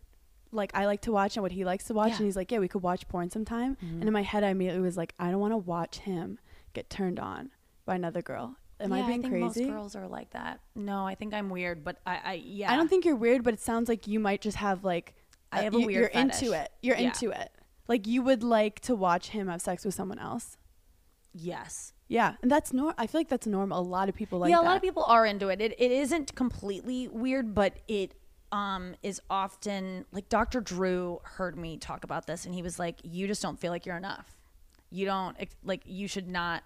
[0.52, 2.16] like I like to watch and what he likes to watch Yeah.
[2.18, 4.82] and he's like, Yeah, we could watch porn sometime and in my head I immediately
[4.82, 6.40] was like, I don't want to watch him
[6.74, 7.52] get turned on
[7.86, 8.56] by another girl.
[8.80, 9.66] Am Yeah, I being think crazy?
[9.66, 10.60] Most girls are like that.
[10.76, 12.72] No, I think I'm weird, but I, I yeah.
[12.72, 15.14] I don't think you're weird, but it sounds like you might just have like
[15.60, 16.42] I have a you- weird You're fetish.
[16.42, 16.72] into it.
[16.82, 17.08] You're Yeah.
[17.08, 17.52] into it.
[17.88, 20.58] Like you would like to watch him have sex with someone else.
[21.34, 21.94] Yes.
[22.08, 22.94] Yeah, and that's nor.
[22.98, 23.80] I feel like that's normal.
[23.80, 24.68] A lot of people like yeah, a that.
[24.68, 25.60] lot of people are into it.
[25.62, 28.14] It it isn't completely weird, but it
[28.52, 30.62] um is often like Dr.
[30.62, 33.86] Drew heard me talk about this and he was like you just don't feel like
[33.86, 34.38] you're enough.
[34.92, 36.64] You don't like you should not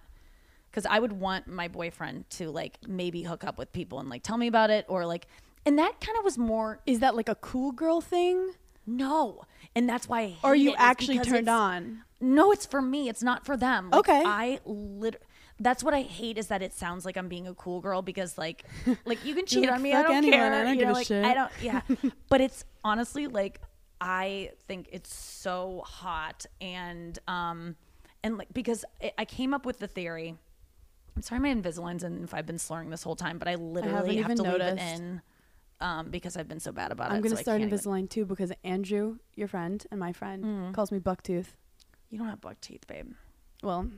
[0.70, 4.22] cuz I would want my boyfriend to like maybe hook up with people and like
[4.22, 5.28] tell me about it or like
[5.64, 8.52] and that kind of was more Is that like a cool girl thing,
[8.88, 9.42] no.
[9.74, 12.02] And that's why I or you it, actually turned on?
[12.20, 13.08] No, it's for me.
[13.08, 13.90] It's not for them.
[13.90, 14.22] Like, Okay.
[14.24, 15.22] I lit.
[15.60, 18.38] That's what I hate is that it sounds like I'm being a cool girl because
[18.38, 18.64] like,
[19.04, 19.92] like you can cheat like, on me.
[19.92, 20.52] I "Fuck don't anyone, care.
[20.54, 21.24] I don't you give know, a like, shit.
[21.24, 21.50] I don't.
[21.62, 21.80] Yeah.
[22.28, 23.60] but it's honestly like
[24.00, 27.76] I think it's so hot and um
[28.22, 30.36] and like because I, I came up with the theory.
[31.16, 34.16] I'm sorry, my Invisalign's and if I've been slurring this whole time, but I literally
[34.18, 35.00] have even to leave it noticed.
[35.00, 35.22] in.
[35.80, 37.14] Um, because I've been so bad about it.
[37.14, 40.44] I'm gonna so start can't even- Invisalign too because Andrew, your friend and my friend,
[40.44, 40.74] Mm.
[40.74, 41.54] calls me bucktooth.
[42.10, 43.12] You don't have buck teeth, babe.
[43.62, 43.88] Well,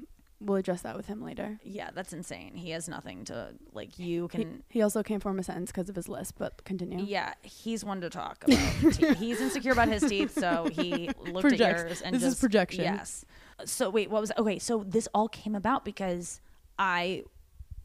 [0.41, 1.59] we'll address that with him later.
[1.63, 2.55] Yeah, that's insane.
[2.55, 3.99] He has nothing to like.
[3.99, 4.63] You can.
[4.69, 7.03] he also can't form a sentence because of his lisp, but continue.
[7.03, 8.59] Yeah, he's one to talk about.
[8.93, 9.17] teeth.
[9.19, 12.85] He's insecure about his teeth, so he looked at yours and This is projection.
[12.85, 13.25] Yes.
[13.65, 14.59] So wait, what was okay?
[14.59, 16.41] So this all came about because
[16.79, 17.25] I,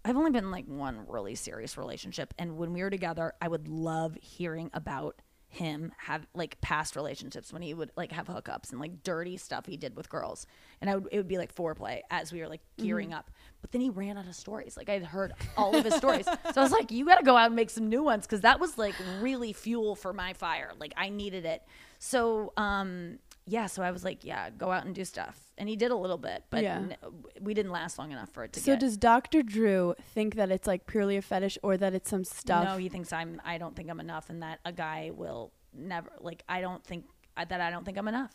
[0.05, 3.47] I've only been in like one really serious relationship, and when we were together, I
[3.47, 8.71] would love hearing about him have like past relationships when he would like have hookups
[8.71, 10.45] and like dirty stuff he did with girls.
[10.81, 13.17] And I would it would be like foreplay as we were like gearing Mm-hmm.
[13.19, 13.31] up.
[13.61, 14.75] But then he ran out of stories.
[14.75, 16.27] Like I'd heard all of his stories.
[16.53, 18.41] So I was like you got to go out and make some new ones because
[18.41, 20.73] that was like really fuel for my fire.
[20.77, 21.63] Like I needed it.
[21.99, 25.75] So um yeah so I was like yeah go out and do stuff and he
[25.75, 26.77] did a little bit but Yeah.
[26.77, 26.97] n-
[27.39, 29.43] we didn't last long enough for it to So get does Dr.
[29.43, 32.65] Drew think that it's like purely a fetish or that it's some stuff?
[32.65, 33.41] No, he thinks I'm.
[33.45, 36.43] I don't think I'm enough, and that a guy will never like.
[36.49, 37.05] I don't think
[37.37, 38.33] I- that I don't think I'm enough.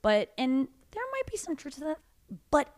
[0.00, 1.98] But and there might be some truth to that.
[2.50, 2.68] But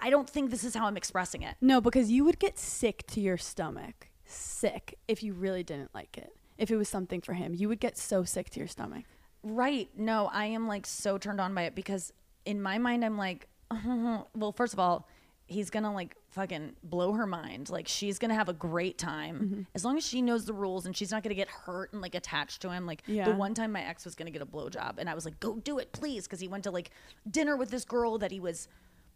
[0.00, 1.56] I don't think this is how I'm expressing it.
[1.60, 4.08] No, because you would get sick to your stomach.
[4.24, 6.30] Sick if you really didn't like it.
[6.56, 9.04] If it was something for him, you would get so sick to your stomach.
[9.42, 9.88] Right?
[9.96, 12.12] No, I am like so turned on by it because
[12.44, 13.46] in my mind I'm like,
[14.34, 15.06] well, first of all,
[15.46, 17.70] he's gonna like fucking blow her mind.
[17.70, 19.60] Like she's gonna have a great time Mm-hmm.
[19.74, 22.14] as long as she knows the rules and she's not gonna get hurt and like
[22.14, 22.84] attached to him.
[22.86, 23.24] Like Yeah.
[23.26, 25.56] the one time my ex was gonna get a blowjob and I was like, go
[25.56, 26.90] do it, please, because he went to like
[27.30, 28.68] dinner with this girl that he was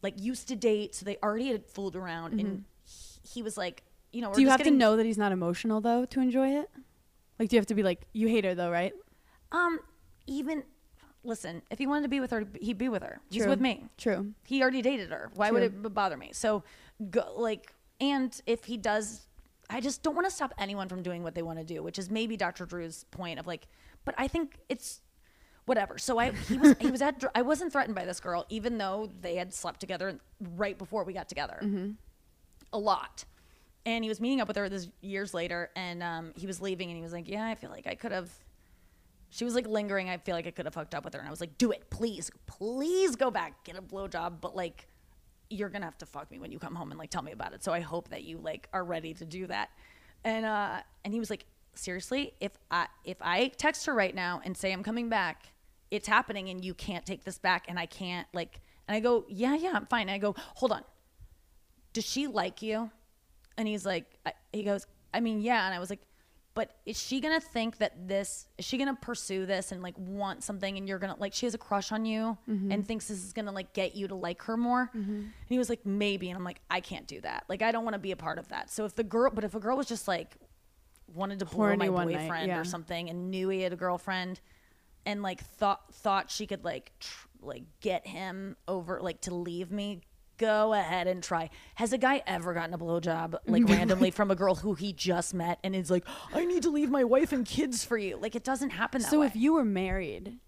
[0.03, 3.85] like used to date, so they already had fooled around, and he, he was like,
[4.13, 4.37] you know, we're Mm-hmm.
[4.37, 6.69] Do you have getting- to know that he's not emotional though to enjoy it?
[7.39, 8.93] Like, do you have to be like, you hate her though, right?
[9.53, 9.79] Um,
[10.33, 10.65] even
[11.25, 13.21] listen, if he wanted to be with her, he'd be with her.
[13.31, 13.51] He's True.
[13.51, 13.85] with me.
[13.97, 14.33] True.
[14.45, 15.31] He already dated her.
[15.35, 15.67] Why would True.
[15.67, 16.31] it b- bother me?
[16.33, 16.65] So,
[17.11, 19.29] go, like, and if he does,
[19.71, 21.99] I just don't want to stop anyone from doing what they want to do, which
[21.99, 22.67] is maybe Dr.
[22.67, 23.69] Drew's point of like,
[24.05, 25.01] but I think it's
[25.67, 25.97] whatever.
[25.99, 29.09] So I he was he was at I wasn't threatened by this girl, even though
[29.21, 30.19] they had slept together
[30.57, 31.95] right before we got together,
[32.73, 33.25] a lot.
[33.87, 36.89] And he was meeting up with her this years later, and um, he was leaving,
[36.89, 38.31] and he was like, "Yeah, I feel like I could have."
[39.33, 40.11] She was like lingering.
[40.11, 41.73] I feel like I could have hooked up with her, and I was like, "Do
[41.73, 44.87] it, please, please go back, get a blowjob." But like,
[45.49, 47.55] you're gonna have to fuck me when you come home and like tell me about
[47.55, 47.65] it.
[47.65, 49.71] So I hope that you like are ready to do that.
[50.23, 54.43] And uh, and he was like, "Seriously, if I if I text her right now
[54.45, 55.47] and say I'm coming back,
[55.91, 59.25] it's happening, and you can't take this back, and I can't like." And I go,
[59.29, 60.85] "Yeah, yeah, I'm fine." And I go, "Hold on,
[61.95, 62.91] does she like you?"
[63.57, 65.67] And he's like, I, he goes, I mean, yeah.
[65.67, 66.01] And I was like,
[66.55, 68.47] but is she gonna think that this?
[68.59, 70.77] Is she gonna pursue this and like want something?
[70.77, 72.71] And you're gonna like, she has a crush on you mm-hmm.
[72.71, 74.91] and thinks this is gonna like get you to like her more.
[74.95, 75.13] Mm-hmm.
[75.13, 76.29] And he was like, maybe.
[76.29, 77.45] And I'm like, I can't do that.
[77.49, 78.71] Like, I don't want to be a part of that.
[78.71, 80.37] So if the girl, but if a girl was just like
[81.07, 82.59] wanted to blow Horny my night, boyfriend yeah.
[82.59, 84.41] or something and knew he had a girlfriend
[85.05, 89.71] and like thought thought she could like tr- like get him over like to leave
[89.71, 90.01] me
[90.39, 91.51] go ahead and try.
[91.77, 95.35] Has a guy ever gotten a blowjob like randomly from a girl who he just
[95.35, 96.05] met and is like
[96.35, 98.17] i need to leave my wife and kids for you.
[98.17, 99.27] Like it doesn't happen that So way.
[99.27, 100.39] if you were married,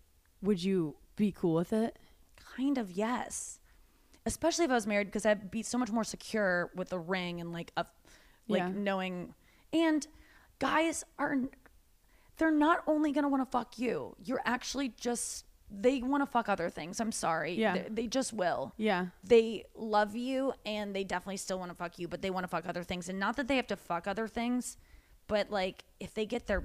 [0.42, 1.98] would you be cool with it?
[2.56, 3.58] kind of yes.
[4.26, 7.40] Especially if i was married because i'd be so much more secure with a ring
[7.40, 7.84] and like a
[8.48, 8.68] like Yeah.
[8.74, 9.34] knowing.
[9.72, 10.06] And
[10.60, 11.36] guys are
[12.36, 15.44] they're not only gonna want to fuck you you're actually just
[15.82, 17.74] they want to fuck other things i'm sorry Yeah.
[17.74, 19.06] they, they just will Yeah.
[19.22, 22.48] they love you and they definitely still want to fuck you but they want to
[22.48, 24.76] fuck other things and not that they have to fuck other things
[25.26, 26.64] but like if they get their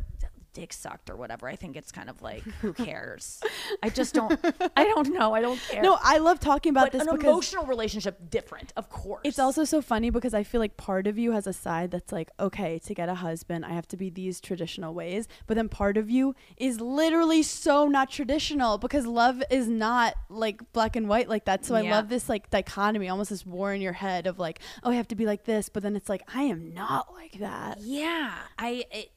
[0.60, 3.42] dick sucked or whatever i think it's kind of like who cares
[3.84, 4.40] i just don't
[4.76, 7.30] i don't know i don't care No, I love talking about but this an because
[7.30, 11.18] emotional relationship different of course it's also so funny because I feel like part of
[11.18, 14.10] you has a side that's like, okay, to get a husband, I have to be
[14.10, 15.28] these traditional ways.
[15.48, 20.72] But then part of you is literally so not traditional because love is not like
[20.74, 21.66] black and white like that.
[21.66, 24.92] So I love this like dichotomy, almost this war in your head of like, oh,
[24.92, 25.70] I have to be like this.
[25.70, 27.80] But then it's like, I am not like that.
[27.82, 28.86] Yeah, I.
[28.92, 29.12] It,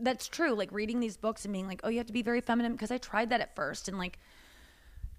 [0.00, 0.54] that's true.
[0.54, 2.90] Like reading these books and being like, oh, you have to be very feminine because
[2.90, 4.18] I tried that at first and like,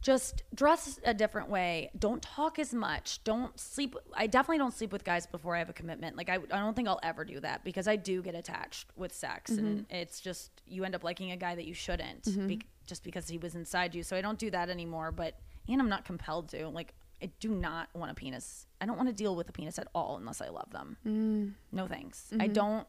[0.05, 1.89] just dress a different way.
[1.97, 3.23] Don't talk as much.
[3.23, 3.95] Don't sleep.
[4.13, 6.15] I definitely don't sleep with guys before I have a commitment.
[6.15, 9.11] Like I, I don't think I'll ever do that because I do get attached with
[9.11, 9.95] sex and mm-hmm.
[9.95, 12.45] it's just you end up liking a guy that you shouldn't mm-hmm.
[12.45, 14.03] be, just because he was inside you.
[14.03, 15.11] So I don't do that anymore.
[15.11, 16.67] But and I'm not compelled to.
[16.67, 18.67] Like I do not want a penis.
[18.80, 20.97] I don't want to deal with a penis at all unless I love them.
[21.07, 21.53] Mm.
[21.71, 22.28] No thanks.
[22.32, 22.53] I mm-hmm.
[22.53, 22.88] don't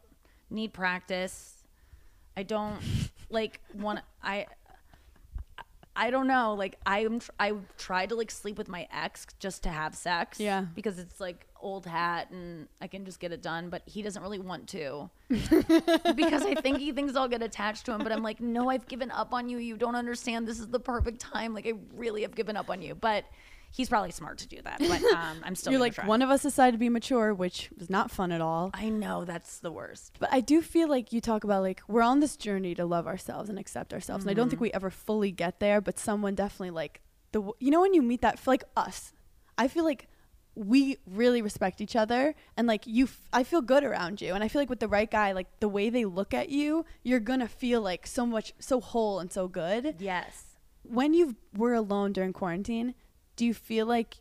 [0.51, 1.56] need practice.
[2.37, 2.81] I don't
[3.31, 4.47] like want I
[5.99, 6.55] I don't know.
[6.55, 10.39] Like I'm tr- I tried to like sleep with my ex just to have sex.
[10.39, 10.67] Yeah.
[10.75, 14.23] Because it's like old hat and I can just get it done, but he doesn't
[14.23, 15.09] really want to.
[15.29, 18.87] because I think he thinks I'll get attached to him, but I'm like, "No, I've
[18.87, 19.57] given up on you.
[19.57, 20.47] You don't understand.
[20.47, 21.55] This is the perfect time.
[21.55, 23.25] Like I really have given up on you." But
[23.77, 24.79] he's probably smart to do that.
[24.79, 26.07] But um I'm still You're like, try.
[26.07, 28.71] one of us decided to be mature, which was not fun at all.
[28.75, 30.17] I know that's the worst.
[30.19, 33.07] But I do feel like you talk about like we're on this journey to love
[33.07, 34.41] ourselves and accept ourselves, and I Mm-hmm.
[34.41, 35.81] don't think we ever fully get there.
[35.81, 37.01] But someone definitely like
[37.33, 39.13] the you know when you meet that like us,
[39.59, 40.09] I feel like
[40.55, 44.43] we really respect each other, and like you, f- I feel good around you, and
[44.43, 47.21] I feel like with the right guy, like the way they look at you, you're
[47.21, 49.97] gonna feel like so much so whole and so good.
[49.99, 50.57] Yes.
[50.83, 52.95] When you were alone during quarantine,
[53.37, 54.17] do you feel like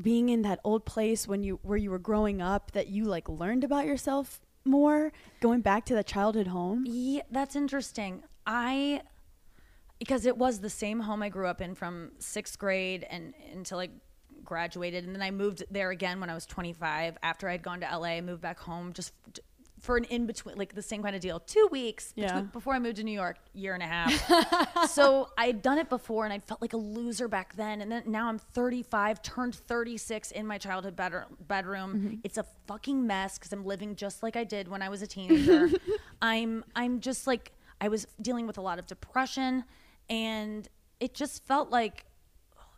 [0.00, 3.28] being in that old place when you where you were growing up that you like
[3.28, 8.22] learned about yourself more going back to the childhood home Yeah, that's interesting.
[8.46, 9.02] I
[9.98, 13.78] because it was the same home I grew up in from sixth grade and until
[13.78, 13.90] I
[14.44, 17.16] graduated, and then I moved there again when I was 25.
[17.22, 19.12] After I'd gone to LA, I moved back home just
[19.84, 21.38] for an in between, like the same kind of deal.
[21.40, 22.26] Two weeks Yeah.
[22.26, 24.90] between, before I moved to New York, year and a half.
[24.90, 27.82] so I'd done it before, and I felt like a loser back then.
[27.82, 31.36] And then now I'm 35, turned 36 in my childhood bedroom.
[31.46, 32.20] bedroom.
[32.24, 35.06] It's a fucking mess because I'm living just like I did when I was a
[35.06, 35.68] teenager.
[36.22, 39.64] I'm I'm just like I was dealing with a lot of depression,
[40.08, 40.66] and
[40.98, 42.06] it just felt like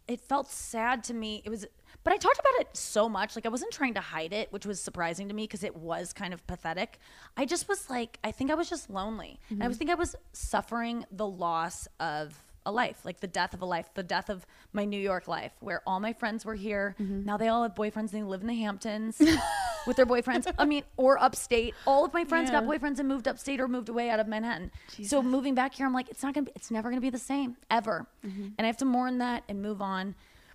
[0.08, 1.42] it felt sad to me.
[1.44, 1.66] It was,
[2.06, 3.34] but I talked about it so much.
[3.34, 6.12] Like I wasn't trying to hide it, which was surprising to me because it was
[6.12, 7.00] kind of pathetic.
[7.36, 9.40] I just was like, I think I was just lonely.
[9.50, 13.54] And I was think I was suffering the loss of a life, like the death
[13.54, 16.54] of a life, the death of my New York life, where all my friends were
[16.54, 16.94] here.
[17.00, 17.24] Mm-hmm.
[17.24, 19.20] Now they all have boyfriends and they live in the Hamptons
[19.88, 20.46] with their boyfriends.
[20.60, 21.74] I mean, or upstate.
[21.88, 24.70] All of my friends got boyfriends and moved upstate or moved away out of Manhattan.
[25.02, 27.18] So moving back here, I'm like, it's not gonna be, it's never gonna be the
[27.18, 28.06] same ever.
[28.24, 28.50] Mm-hmm.
[28.58, 30.14] And I have to mourn that and move on.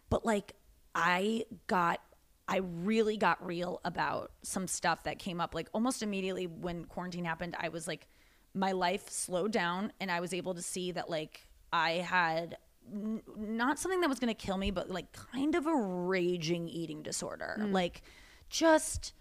[0.09, 0.53] But like,
[0.95, 2.01] I got,
[2.47, 7.25] I really got real about some stuff that came up like almost immediately when quarantine
[7.25, 7.55] happened.
[7.59, 8.07] I was like,
[8.53, 12.57] my life slowed down and I was able to see that like I had
[12.93, 17.01] n- not something that was gonna kill me, but like kind of a raging eating
[17.03, 17.57] disorder.
[17.59, 17.71] Mm.
[17.71, 18.01] Like,
[18.49, 19.13] just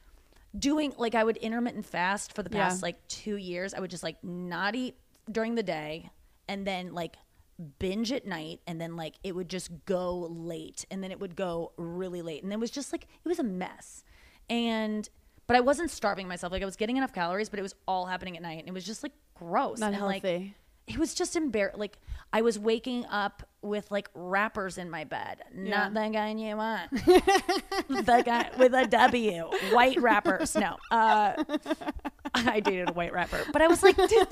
[0.59, 2.65] doing like I would intermittent fast for the Yeah.
[2.65, 3.73] past like two years.
[3.73, 4.97] I would just like not eat
[5.31, 6.11] during the day
[6.49, 7.17] and then like
[7.61, 11.37] binge at night and then like it would just go late and then it would
[11.37, 14.03] go really late and it was just like it was a mess
[14.49, 15.09] and
[15.47, 18.07] but I wasn't starving myself like I was getting enough calories but it was all
[18.07, 20.55] happening at night and it was just like gross Not and like healthy.
[20.87, 21.81] it was just embarrassing.
[21.81, 21.99] Like
[22.33, 25.39] I was waking up with like wrappers in my bed.
[25.55, 26.91] Not the guy you want.
[26.91, 29.43] the guy with a W,
[29.73, 30.55] white wrappers.
[30.55, 31.43] No, uh,
[32.35, 34.29] I dated a white rapper, but I was like, dude,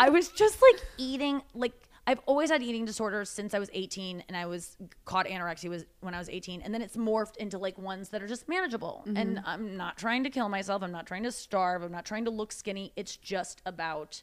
[0.00, 1.42] I was just like eating.
[1.54, 1.74] Like
[2.06, 5.84] I've always had eating disorders since I was 18 and I was caught anorexia was
[6.00, 9.04] when I was 18 and then it's morphed into like ones that are just manageable.
[9.16, 12.24] And I'm not trying to kill myself, I'm not trying to starve, I'm not trying
[12.24, 12.92] to look skinny.
[12.96, 14.22] It's just about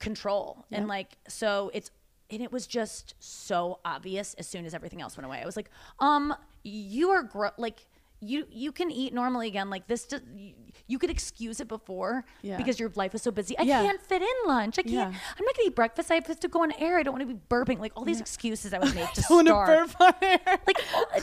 [0.00, 0.66] control.
[0.72, 1.90] And like so it's
[2.30, 5.40] and it was just so obvious as soon as everything else went away.
[5.42, 7.86] I was like, um, you are gro- like
[8.20, 9.70] you you can eat normally again.
[9.70, 10.52] Like this, does, you,
[10.86, 12.56] you could excuse it before Yeah.
[12.56, 13.56] because your life is so busy.
[13.58, 13.82] I Yeah.
[13.82, 14.78] can't fit in lunch.
[14.78, 14.94] I can't.
[14.94, 15.06] Yeah.
[15.06, 16.10] I'm not gonna eat breakfast.
[16.10, 16.98] I have to go on air.
[16.98, 17.78] I don't want to be burping.
[17.78, 19.96] Like all these excuses I would make to starve.
[19.98, 20.58] burp on air.
[20.66, 20.80] Like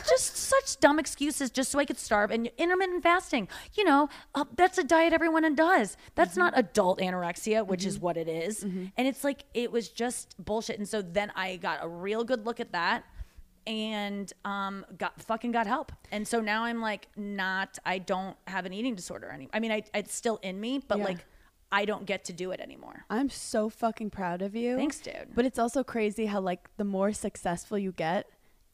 [0.08, 2.30] just such dumb excuses just so I could starve.
[2.30, 5.96] And intermittent fasting, you know, uh, that's a diet everyone does.
[6.14, 6.40] That's Mm-hmm.
[6.40, 8.62] not adult anorexia, which is what it is.
[8.64, 10.78] And it's like it was just bullshit.
[10.78, 13.04] And so then I got a real good look at that
[13.68, 18.64] and um got fucking got help and so now i'm like not i don't have
[18.64, 21.04] an eating disorder anymore i mean I, it's still in me but Yeah.
[21.04, 21.24] like
[21.70, 24.76] i don't get to do it anymore I'm so fucking proud of you.
[24.76, 25.28] Thanks, dude.
[25.34, 28.26] But it's also crazy how like the more successful you get,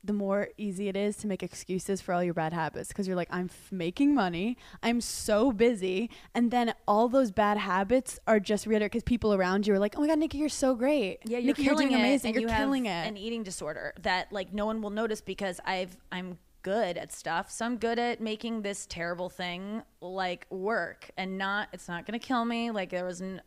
[0.04, 3.16] the more easy it is to make excuses for all your bad habits because you're
[3.16, 8.38] like I'm f- making money, I'm so busy, and then all those bad habits are
[8.38, 11.18] just reiterated because people around you are like, "Oh my god, Nikki, you're so great.
[11.24, 12.34] Yeah, you're Nikki, killing doing it, amazing.
[12.34, 15.60] You're you have killing it." An eating disorder that like no one will notice because
[15.64, 17.50] I've I'm good at stuff.
[17.50, 21.68] So I'm good at making this terrible thing like work and not.
[21.72, 22.70] It's not gonna kill me.
[22.70, 23.22] Like there was.
[23.22, 23.40] N-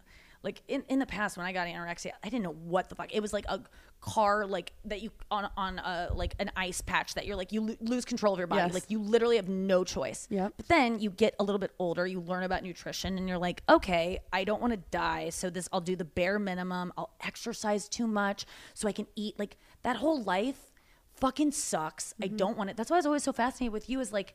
[0.48, 3.14] like in, in the past when I got anorexia, I didn't know what the fuck.
[3.14, 3.60] It was like a
[4.00, 7.60] car like that you on on a like an ice patch that you're like you
[7.62, 8.62] lo- lose control of your body.
[8.62, 8.74] Yes.
[8.74, 10.26] Like you literally have no choice.
[10.30, 10.48] Yeah.
[10.56, 13.62] But then you get a little bit older, you learn about nutrition, and you're like,
[13.68, 16.94] okay, I don't want to die, so this I'll do the bare minimum.
[16.98, 19.38] I'll exercise too much so I can eat.
[19.38, 20.72] Like that whole life
[21.18, 22.14] fucking sucks.
[22.22, 22.38] I Mm-hmm.
[22.38, 22.78] don't want it.
[22.78, 24.00] That's why I was always so fascinated with you.
[24.00, 24.34] Is like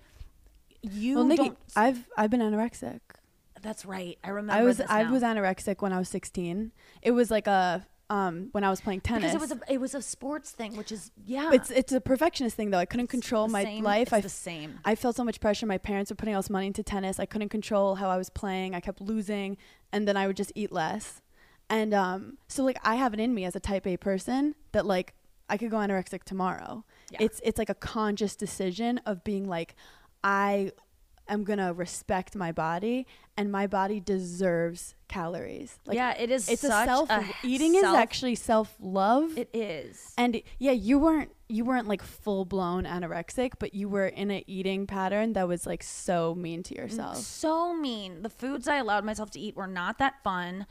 [0.82, 1.58] you well, Nikki, don't.
[1.76, 3.00] I've I've been anorexic.
[3.62, 4.18] That's right.
[4.24, 4.60] I remember.
[4.60, 6.72] I was I was anorexic when I was 16.
[7.02, 9.32] It was like a um when I was playing tennis.
[9.32, 11.50] because it was a it was a sports thing, which is yeah.
[11.52, 12.78] It's it's a perfectionist thing though.
[12.78, 14.08] I couldn't control the my same- life.
[14.08, 14.80] it's I the same.
[14.84, 15.66] I felt so much pressure.
[15.66, 17.18] My parents were putting all this money into tennis.
[17.20, 18.74] I couldn't control how I was playing.
[18.74, 19.56] I kept losing,
[19.92, 21.22] and then I would just eat less.
[21.70, 24.84] And um, so like I have it in me as a Type A person that
[24.84, 25.14] like
[25.48, 26.84] I could go anorexic tomorrow.
[27.10, 27.18] Yeah.
[27.22, 29.74] It's it's like a conscious decision of being like
[30.24, 30.72] I
[31.33, 33.07] am gonna respect my body,
[33.37, 35.78] and my body deserves calories.
[35.87, 36.49] Like yeah, it is.
[36.49, 39.37] it's such a self a eating is actually self love.
[39.37, 40.12] It is.
[40.16, 44.43] And yeah, you weren't you weren't like full blown anorexic, but you were in an
[44.47, 47.18] eating pattern that was like so mean to yourself.
[47.18, 48.22] so mean.
[48.22, 50.66] The foods I allowed myself to eat were not that fun.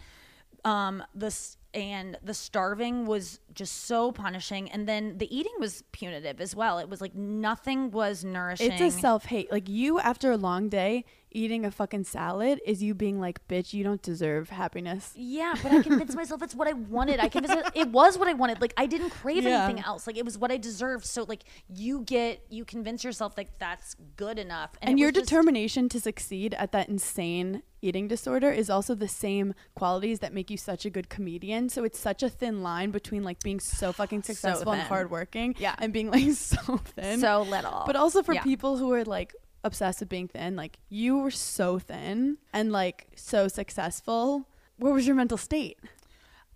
[0.64, 6.42] Um, this and the starving was just so punishing, and then the eating was punitive
[6.42, 6.80] as well.
[6.80, 8.72] It was like nothing was nourishing.
[8.72, 9.52] It's a self hate.
[9.52, 13.74] Like you after a long day eating a fucking salad is you being like, bitch,
[13.74, 15.12] you don't deserve happiness.
[15.16, 17.20] Yeah, but I convinced myself it's what I wanted.
[17.20, 18.62] I convinced it, it was what I wanted.
[18.62, 19.66] Like I didn't crave Yeah.
[19.66, 20.08] anything else.
[20.08, 21.06] Like it was what I deserved.
[21.06, 24.72] So like you get you convince yourself like that's good enough.
[24.82, 28.94] And, it your was just- determination to succeed at that insane eating disorder is also
[28.94, 31.68] the same qualities that make you such a good comedian.
[31.68, 35.74] So it's such a thin line between like being so fucking successful and hardworking Yeah.
[35.80, 37.20] and being like so thin.
[37.20, 37.84] so little.
[37.88, 38.44] But also for Yeah.
[38.44, 39.34] people who are like
[39.64, 44.48] obsessed with being thin, like you were so thin and like so successful.
[44.78, 45.78] What was your mental state?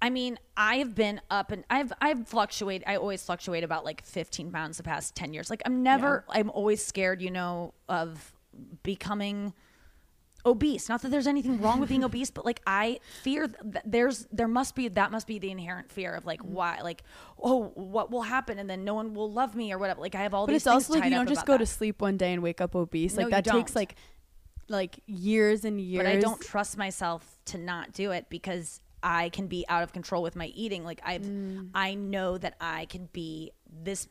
[0.02, 2.88] I mean, I've been up and I've I've fluctuated.
[2.88, 5.50] I always fluctuate about like 15 pounds the past 10 years.
[5.50, 6.26] Like I'm never.
[6.30, 8.34] I'm always scared, you know, of
[8.84, 9.54] becoming
[10.46, 10.88] obese.
[10.90, 14.48] Not that there's anything wrong with being obese, but like I fear that there's there
[14.48, 17.04] must be that must be the inherent fear of like why like
[17.42, 20.02] oh what will happen and then no one will love me or whatever.
[20.02, 20.62] Like I have all But these.
[20.64, 21.60] it's also like you don't just go that.
[21.60, 23.18] to sleep one day and wake up obese.
[23.18, 23.96] Like you that takes like
[24.68, 26.04] like years and years.
[26.04, 29.94] but I don't trust myself to not do it because I can be out of
[29.94, 30.84] control with my eating.
[30.84, 31.70] Like I've, Mm.
[31.76, 34.08] I know that I can be this.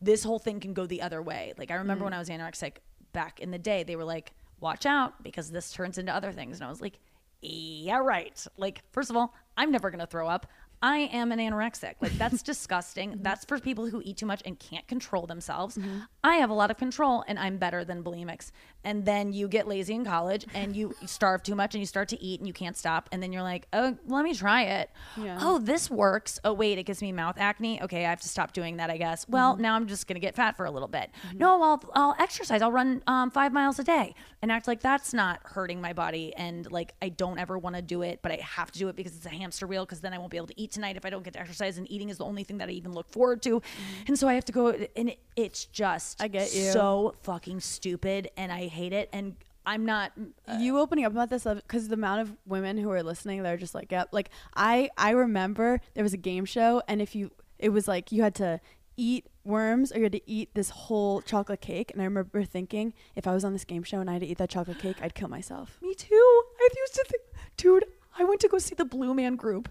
[0.00, 1.54] This whole thing can go the other way.
[1.58, 2.06] Like I remember Mm.
[2.06, 2.74] when I was anorexic
[3.12, 6.58] back in the day, they were like, "Watch out because this turns into other things,"
[6.58, 6.98] and I was like,
[7.40, 10.46] "Yeah, right." Like first of all, I'm never gonna throw up.
[10.82, 11.94] I am an anorexic.
[12.00, 13.18] Like that's disgusting.
[13.22, 15.76] That's for people who eat too much and can't control themselves.
[15.76, 16.00] Mm-hmm.
[16.22, 18.50] I have a lot of control and I'm better than bulimics.
[18.84, 22.08] And then you get lazy in college and you starve too much and you start
[22.10, 24.90] to eat and you can't stop and then you're like, "Oh, let me try it.
[25.16, 25.38] Yeah.
[25.40, 26.38] Oh, this works.
[26.44, 27.82] Oh, wait, it gives me mouth acne.
[27.82, 29.26] Okay, I have to stop doing that, I guess.
[29.28, 29.62] Well, mm-hmm.
[29.62, 31.10] now I'm just going to get fat for a little bit.
[31.28, 31.38] Mm-hmm.
[31.38, 32.62] No, I'll I'll exercise.
[32.62, 36.32] I'll run um, 5 miles a day and act like that's not hurting my body
[36.36, 38.96] and like I don't ever want to do it, but I have to do it
[38.96, 41.04] because it's a hamster wheel because then I won't be able to eat tonight if
[41.04, 43.08] I don't get to exercise and eating is the only thing that I even look
[43.10, 43.60] forward to.
[44.06, 46.70] And so I have to go and it, it's just I get you.
[46.72, 50.12] so fucking stupid and I hate it and I'm not.
[50.46, 53.58] uh, you opening up about this because the amount of women who are listening they're
[53.58, 57.30] just like yep like i i remember there was a game show and if you
[57.58, 58.60] it was like you had to
[58.96, 62.94] eat worms or you had to eat this whole chocolate cake and i remember thinking
[63.14, 64.96] if i was on this game show and i had to eat that chocolate cake
[65.02, 66.42] i'd kill myself Me too.
[66.60, 67.22] I used to think,
[67.58, 67.84] dude,
[68.18, 69.68] I went to go see the Blue Man Group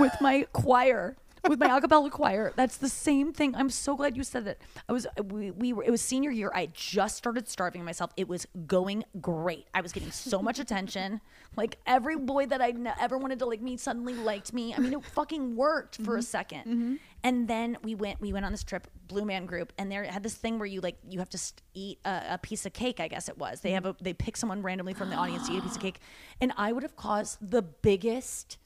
[0.00, 1.16] with my choir,
[1.48, 2.52] with my a cappella choir.
[2.56, 3.54] That's the same thing.
[3.54, 4.58] I'm so glad you said that.
[4.88, 6.50] I was, we, we were, it was senior year.
[6.54, 8.12] I just started starving myself.
[8.16, 9.66] It was going great.
[9.74, 11.20] I was getting so much attention.
[11.56, 14.74] Like every boy that I ever wanted to like me suddenly liked me.
[14.74, 16.56] I mean, it fucking worked for a mm-hmm.
[16.56, 16.94] 2nd mm-hmm.
[17.24, 20.22] And then we went, we went on this trip, Blue Man Group, and they had
[20.24, 22.98] this thing where you like, you have to st- eat a, a piece of cake.
[22.98, 23.60] I guess it was.
[23.60, 24.00] They have mm-hmm.
[24.00, 26.00] a, they pick someone randomly from the audience to eat a piece of cake,
[26.40, 28.58] and I would have caused the biggest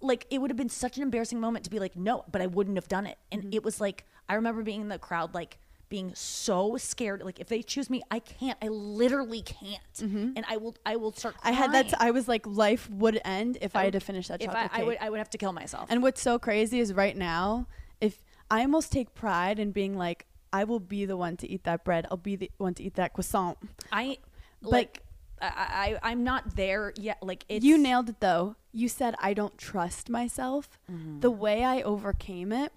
[0.00, 2.46] like it would have been such an embarrassing moment to be like no but i
[2.46, 3.54] wouldn't have done it and Mm-hmm.
[3.54, 5.58] it was like i remember being in the crowd like
[5.88, 10.56] being so scared like if they choose me i can't i literally can't and i
[10.56, 11.48] will i will start Mm-hmm.
[11.48, 14.40] i had that i was like life would end if i, had to finish that
[14.40, 16.38] if chocolate I, cake I would i would have to kill myself And what's so
[16.38, 17.66] crazy is right now,
[18.00, 21.64] if I almost take pride in being like, I will be the one to eat
[21.64, 22.06] that bread.
[22.10, 23.56] I'll be the one to eat that croissant.
[23.90, 24.18] i
[24.60, 25.02] But- like
[25.42, 28.56] I, I i'm not there yet like it's you nailed it though.
[28.72, 30.78] You said I don't trust myself.
[30.90, 31.20] Mm-hmm.
[31.20, 32.72] The way I overcame it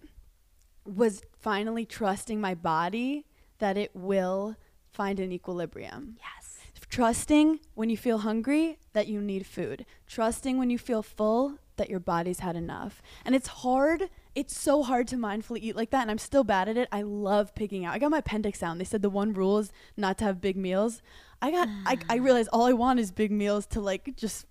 [0.86, 3.26] was finally trusting my body
[3.60, 4.56] that it will
[4.92, 6.18] find an equilibrium.
[6.20, 6.58] yes
[6.90, 9.86] Trusting when you feel hungry that you need food.
[10.08, 13.02] Trusting when you feel full that your body's had enough.
[13.26, 14.10] And it's hard.
[14.36, 16.02] It's so hard to mindfully eat like that.
[16.02, 16.90] And I'm still bad at it.
[16.92, 17.94] I love picking out.
[17.94, 18.72] I got my appendix out.
[18.72, 21.02] and They said the one rule is not to have big meals.
[21.42, 22.24] I got, I, I ah.
[22.24, 24.46] realized all I want is big meals to like just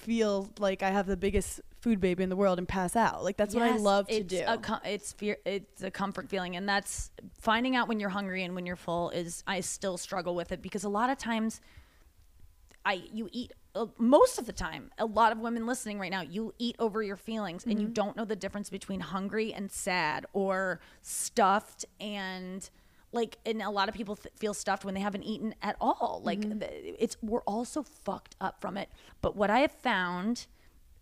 [0.00, 3.24] feel like I have the biggest food baby in the world and pass out.
[3.24, 4.44] Like that's what I love to do.
[4.46, 5.38] A com- it's fear.
[5.44, 9.10] It's a comfort feeling, and that's finding out when you're hungry and when you're full.
[9.10, 11.60] Is I still struggle with it because a lot of times,
[12.84, 14.90] I you eat uh, most of the time.
[14.98, 17.92] A lot of women listening right now, you eat over your feelings, and you Mm-hmm.
[17.94, 22.68] don't know the difference between hungry and sad or stuffed and.
[23.12, 26.20] Like, and a lot of people th- feel stuffed when they haven't eaten at all.
[26.24, 26.62] Like, Mm-hmm.
[26.96, 28.88] it's we're all so fucked up from it.
[29.20, 30.46] But what I have found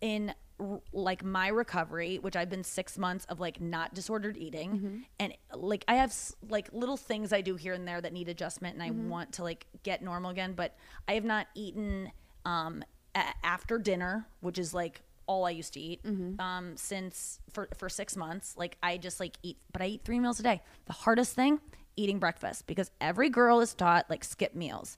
[0.01, 5.05] in r- like my recovery which i've been six months of like not disordered eating
[5.19, 8.29] and like i have s- like little things i do here and there that need
[8.29, 10.77] adjustment and i want to like get normal again but
[11.09, 12.11] i have not eaten
[12.49, 12.83] um
[13.15, 14.97] a- after dinner which is like
[15.27, 16.01] all i used to eat
[16.41, 20.21] um since for for six months like i just like eat but i eat three
[20.21, 21.61] meals a day the hardest thing
[21.97, 24.97] eating breakfast because every girl is taught like skip meals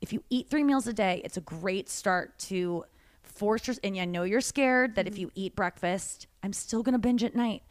[0.00, 2.84] if you eat three meals a day it's a great start to
[3.22, 6.98] force your and I know you're scared that if you eat breakfast, I'm still gonna
[6.98, 7.62] binge at night.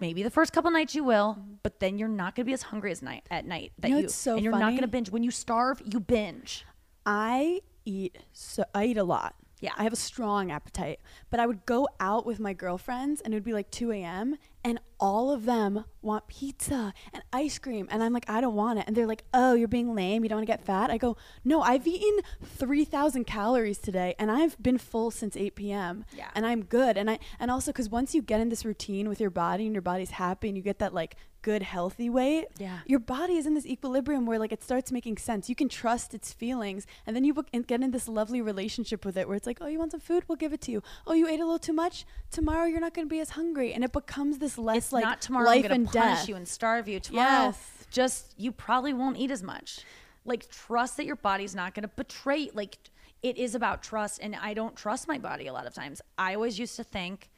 [0.00, 2.90] Maybe the first couple nights you will, but then you're not gonna be as hungry
[2.90, 3.72] as night at night.
[3.78, 5.08] That know, you it's so and you're not gonna binge.
[5.10, 6.66] When you starve, you binge.
[7.06, 9.34] I eat so I eat a lot.
[9.60, 9.72] Yeah.
[9.78, 11.00] I have a strong appetite.
[11.30, 14.36] But I would go out with my girlfriends and it would be like 2 a.m.
[14.64, 17.88] and all of them want pizza and ice cream.
[17.90, 18.84] And I'm like, I don't want it.
[18.86, 20.22] And they're like, oh, you're being lame.
[20.22, 20.90] You don't want to get fat.
[20.90, 26.04] I go, no, I've eaten 3,000 calories today and I've been full since 8 p.m.
[26.16, 26.28] Yeah.
[26.34, 26.96] And I'm good.
[26.96, 29.74] And I, and also because once you get in this routine with your body and
[29.74, 32.78] your body's happy and you get that like good, healthy weight, Yeah.
[32.86, 35.48] your body is in this equilibrium where like it starts making sense.
[35.48, 37.34] You can trust its feelings, and then you
[37.66, 40.22] get in this lovely relationship with it where it's like, oh, you want some food?
[40.28, 40.84] We'll give it to you.
[41.04, 42.06] Oh, you ate a little too much.
[42.30, 45.04] Tomorrow you're not going to be as hungry, and it becomes this less It's like
[45.04, 46.28] not tomorrow life I'm gonna and punish death.
[46.28, 47.00] you and starve you.
[47.00, 47.86] Tomorrow, Yes.
[47.90, 49.80] just you probably won't eat as much.
[50.24, 52.50] Like trust that your body's not gonna betray.
[52.54, 52.78] Like
[53.22, 56.00] it is about trust, and I don't trust my body a lot of times.
[56.18, 57.30] I always used to think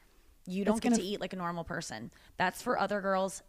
[0.47, 2.11] you don't get to eat like a normal person.
[2.37, 3.41] That's for other girls.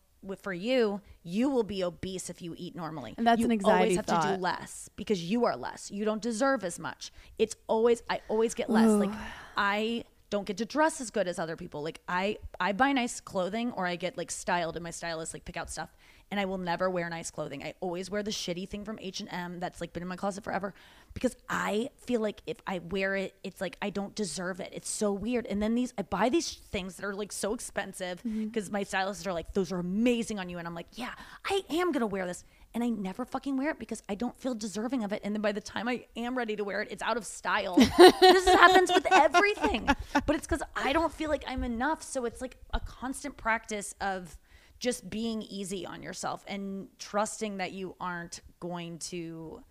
[0.42, 3.14] For you, you will be obese if you eat normally.
[3.16, 5.88] And that's you an anxiety always have to do less because you are less.
[5.90, 7.12] You don't deserve as much.
[7.38, 8.88] It's always I always get less.
[8.88, 9.12] Like
[9.56, 11.82] I don't get to dress as good as other people.
[11.82, 15.44] Like I I buy nice clothing or I get like styled and my stylist like
[15.44, 15.94] pick out stuff
[16.30, 17.62] and I will never wear nice clothing.
[17.62, 20.74] I always wear the shitty thing from H&M that's like been in my closet forever
[21.14, 24.70] because I feel like if I wear it it's like I don't deserve it.
[24.72, 25.46] It's so weird.
[25.46, 28.46] And then these I buy these things that are like so expensive mm-hmm.
[28.46, 31.12] because my stylists are like those are amazing on you and I'm like, "Yeah,
[31.44, 32.44] I am going to wear this."
[32.76, 35.22] And I never fucking wear it because I don't feel deserving of it.
[35.24, 37.74] And then by the time I am ready to wear it, it's out of style.
[38.20, 39.88] this happens with everything.
[40.12, 42.02] But it's because I don't feel like I'm enough.
[42.02, 44.36] So it's like a constant practice of
[44.78, 49.62] just being easy on yourself and trusting that you aren't going to.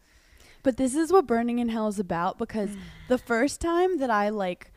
[0.64, 2.72] But this is what Berning in Hell is about because
[3.08, 4.72] the first time that I like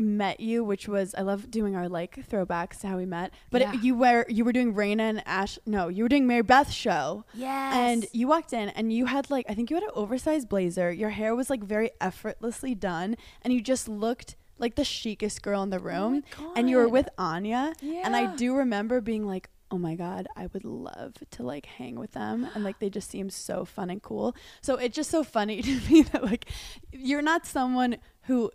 [0.00, 3.32] met you, which was I love doing our like throwbacks to how we met.
[3.50, 3.74] But Yeah.
[3.74, 5.58] it, you were you were doing Raina and Ash.
[5.66, 7.24] No, you were doing Mary Beth's show.
[7.34, 7.74] Yes.
[7.76, 10.90] And you walked in and you had like I think you had an oversized blazer.
[10.90, 15.62] Your hair was like very effortlessly done, and you just looked like the chicest girl
[15.62, 16.22] in the oh room.
[16.56, 17.72] and you were with Anya.
[17.80, 18.02] Yeah.
[18.04, 21.94] And I do remember being like, oh my God, I would love to like hang
[21.98, 22.46] with them.
[22.54, 24.34] And like they just seem so fun and cool.
[24.60, 26.46] So it's just so funny to me that like
[26.92, 28.50] you're not someone who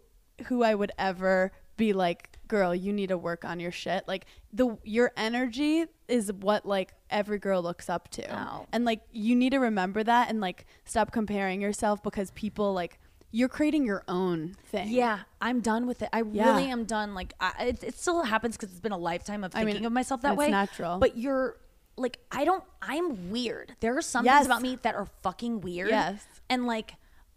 [0.47, 4.07] who I would ever be like, girl, you need to work on your shit.
[4.07, 8.35] Like the your energy is what like every girl looks up to.
[8.37, 8.65] Oh.
[8.71, 12.99] And like you need to remember that and like stop comparing yourself because people like
[13.31, 14.87] you're creating your own thing.
[14.89, 16.07] Yeah, I'm done with it.
[16.13, 16.51] I Yeah.
[16.55, 17.13] really am done.
[17.13, 19.85] Like, I, it, it still happens because it's been a lifetime of I thinking mean,
[19.87, 20.49] of myself that it's way.
[20.49, 20.99] natural.
[20.99, 21.57] But you're
[21.97, 22.63] like, I don't.
[22.81, 23.75] I'm weird.
[23.81, 24.35] There are some Yes.
[24.37, 25.89] things about me that are fucking weird.
[25.89, 26.25] Yes.
[26.49, 26.93] And like.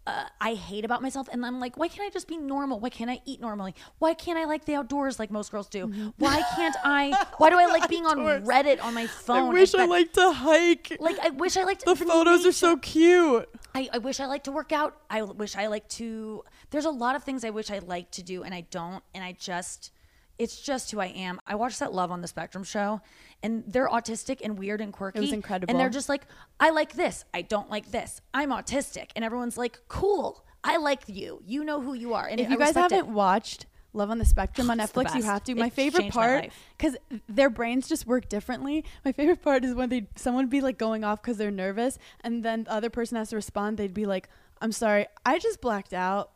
[0.09, 2.79] Uh, I hate about myself, and I'm like, why can't I just be normal?
[2.79, 3.75] Why can't I eat normally?
[3.99, 5.87] Why can't I like the outdoors like most girls do?
[5.87, 6.09] Mm-hmm.
[6.17, 7.25] Why can't I?
[7.37, 9.49] Why do I like being on Reddit on my phone?
[9.49, 10.97] I wish I liked to hike.
[10.99, 13.47] Like I wish I liked to the photos are so cute.
[13.75, 14.97] I, I wish I liked to work out.
[15.09, 16.43] I wish I like to.
[16.71, 19.03] There's a lot of things I wish I liked to do, and I don't.
[19.13, 19.91] And I just,
[20.39, 21.39] it's just who I am.
[21.45, 23.01] I watched that Love on the Spectrum show,
[23.43, 25.19] and they're autistic and weird and quirky.
[25.19, 25.69] It was incredible.
[25.69, 26.23] And they're just like,
[26.59, 27.25] I like this.
[27.33, 28.21] I don't like this.
[28.33, 30.45] I'm autistic, and everyone's like, cool.
[30.63, 31.41] I like you.
[31.45, 32.27] You know who you are.
[32.27, 35.23] And If you guys haven't watched Love on the Spectrum oh, on It's Netflix, you
[35.23, 35.55] have to.
[35.55, 36.95] My It favorite part, because
[37.27, 38.85] their brains just work differently.
[39.03, 41.97] My favorite part is when they someone would be like going off because they're nervous,
[42.21, 43.77] and then the other person has to respond.
[43.77, 44.29] They'd be like,
[44.61, 46.31] "I'm sorry, I just blacked out."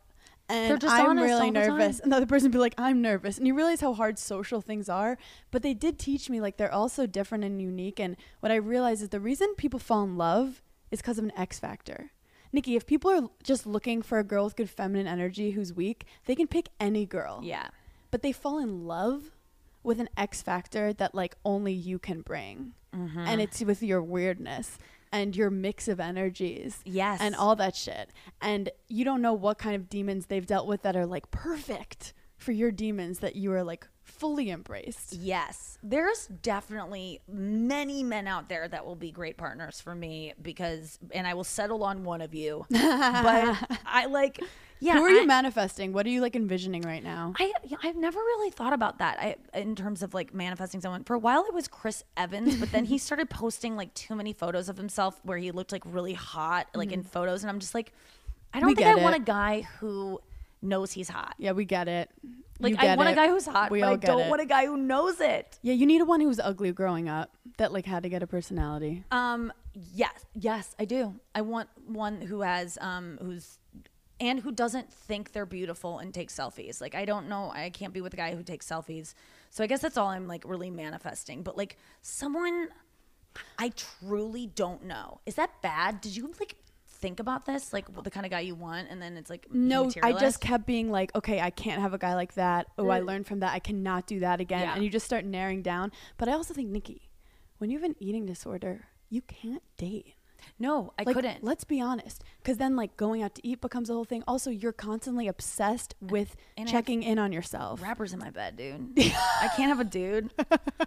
[0.48, 2.00] And I'm really nervous.
[2.00, 3.38] And the other person would be like, I'm nervous.
[3.38, 5.16] And you realize how hard social things are.
[5.50, 7.98] But they did teach me, like, they're all so different and unique.
[7.98, 11.32] And what I realized is the reason people fall in love is because of an
[11.36, 12.12] X factor.
[12.52, 16.04] Nikki, if people are just looking for a girl with good feminine energy who's weak,
[16.26, 17.40] they can pick any girl.
[17.42, 17.68] yeah.
[18.10, 19.32] But they fall in love
[19.82, 22.74] with an X factor that, like, only you can bring.
[22.94, 23.18] Mm-hmm.
[23.18, 24.78] And it's with your weirdness
[25.14, 27.20] and your mix of energies Yes.
[27.20, 28.10] and all that shit.
[28.42, 32.12] And you don't know what kind of demons they've dealt with that are like perfect
[32.44, 35.14] for your demons that you are like fully embraced.
[35.14, 35.78] Yes.
[35.82, 41.26] There's definitely many men out there that will be great partners for me because, and
[41.26, 42.66] I will settle on one of you.
[42.70, 44.40] but I like,
[44.80, 44.94] yeah.
[44.94, 45.94] Who are you manifesting?
[45.94, 47.32] What are you like envisioning right now?
[47.38, 51.04] I, I've never really thought about that I, in terms of like manifesting someone.
[51.04, 54.34] For a while, it was Chris Evans, but then he started posting like too many
[54.34, 57.42] photos of himself where he looked like really hot, like in photos.
[57.42, 57.92] And I'm just like,
[58.52, 58.68] I don't Mm-hmm.
[58.68, 60.20] We think I get want a guy who
[60.64, 61.34] knows he's hot.
[61.38, 62.10] yeah, we get it.
[62.60, 64.20] Like, You I get want a guy who's hot, We but all I get don't
[64.22, 64.30] it.
[64.30, 65.58] want a guy who knows it.
[65.62, 68.22] Yeah, you need a one who was ugly growing up that like had to get
[68.22, 69.04] a personality.
[69.10, 69.52] Um.
[69.92, 70.24] Yes.
[70.34, 71.14] Yes, I do.
[71.34, 73.58] I want one who has um who's
[74.20, 76.80] and who doesn't think they're beautiful and takes selfies.
[76.80, 77.50] Like I don't know.
[77.52, 79.14] I can't be with a guy who takes selfies.
[79.50, 81.42] So I guess that's all I'm like really manifesting.
[81.42, 82.68] But like someone
[83.58, 85.20] I truly don't know.
[85.26, 86.00] Is that bad?
[86.00, 86.54] Did you like
[87.04, 87.72] think about this?
[87.72, 90.66] Like the kind of guy you want, and then it's like No, I just kept
[90.66, 92.66] being like, okay, I can't have a guy like that.
[92.78, 93.06] Oh, I mm.
[93.06, 93.52] learned from that.
[93.52, 94.62] I cannot do that again.
[94.62, 94.74] Yeah.
[94.74, 95.92] And you just start narrowing down.
[96.16, 97.10] But I also think, Nikki,
[97.58, 100.14] when you have an eating disorder, you can't date.
[100.58, 100.92] No.
[100.98, 101.42] I Like, couldn't.
[101.44, 104.22] Let's be honest, because then like going out to eat becomes a whole thing.
[104.26, 107.82] Also, you're constantly obsessed with and checking in on yourself.
[107.82, 108.92] rappers in my bed, dude.
[108.98, 110.30] I can't have a dude.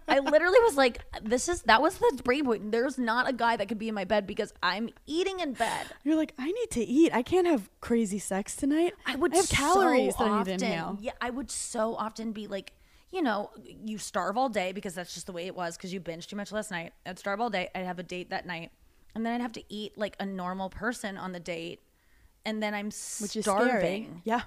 [0.08, 2.72] I literally was like, this is that was the brain point.
[2.72, 5.88] There's not a guy that could be in my bed because I'm eating in bed.
[6.04, 7.14] You're like, I need to eat.
[7.14, 8.94] I can't have crazy sex tonight.
[9.06, 10.98] I would have calories so that I need often, to inhale.
[11.02, 12.74] Yeah, I would so often be like,
[13.12, 13.52] you know,
[13.86, 16.36] you starve all day because that's just the way it was because you binged too
[16.36, 16.92] much last night.
[17.06, 17.70] I'd starve all day.
[17.74, 18.72] I'd have a date that night,
[19.18, 21.82] and then I'd have to eat like a normal person on the date,
[22.46, 24.22] and then I'm Which is starving.
[24.26, 24.42] Yeah.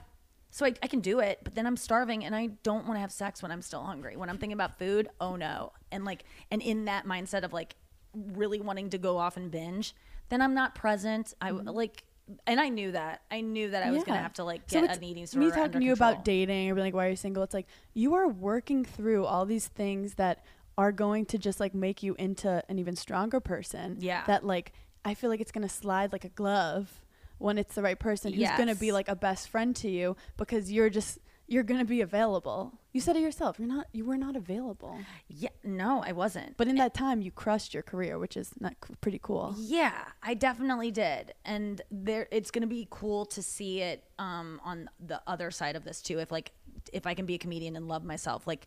[0.53, 3.01] So I, I can do it, but then I'm starving and I don't want to
[3.01, 4.17] have sex when I'm still hungry.
[4.17, 5.73] When I'm thinking about food, oh no.
[5.91, 7.75] And like, and in that mindset of like
[8.15, 9.93] really wanting to go off and binge,
[10.29, 11.35] then I'm not present.
[11.41, 12.05] I like,
[12.47, 13.23] and I knew that.
[13.29, 14.23] I knew that I was gonna Mm-hmm.
[14.23, 15.47] Have to like get it's an eating disorder.
[15.49, 17.43] Me talking to you about dating or being like, why are you single?
[17.43, 20.45] It's like you are working through all these things that
[20.81, 23.99] are going to just like make you into an even stronger person.
[24.01, 24.25] Yeah.
[24.27, 24.73] That like
[25.05, 27.05] I feel like it's gonna slide like a glove
[27.37, 30.73] when it's the right person who's gonna be like a best friend to you because
[30.73, 32.79] you're just you're gonna be available.
[32.93, 33.59] You said it yourself.
[33.59, 33.89] You're not.
[33.93, 34.99] You were not available.
[35.29, 36.57] Yeah, no, I wasn't.
[36.57, 39.55] But in that time, you crushed your career, which is not c- pretty cool.
[39.59, 44.89] Yeah, I definitely did, and there it's gonna be cool to see it um, on
[45.05, 46.21] the other side of this too.
[46.21, 46.53] If like
[46.93, 48.67] if I can be a comedian and love myself, like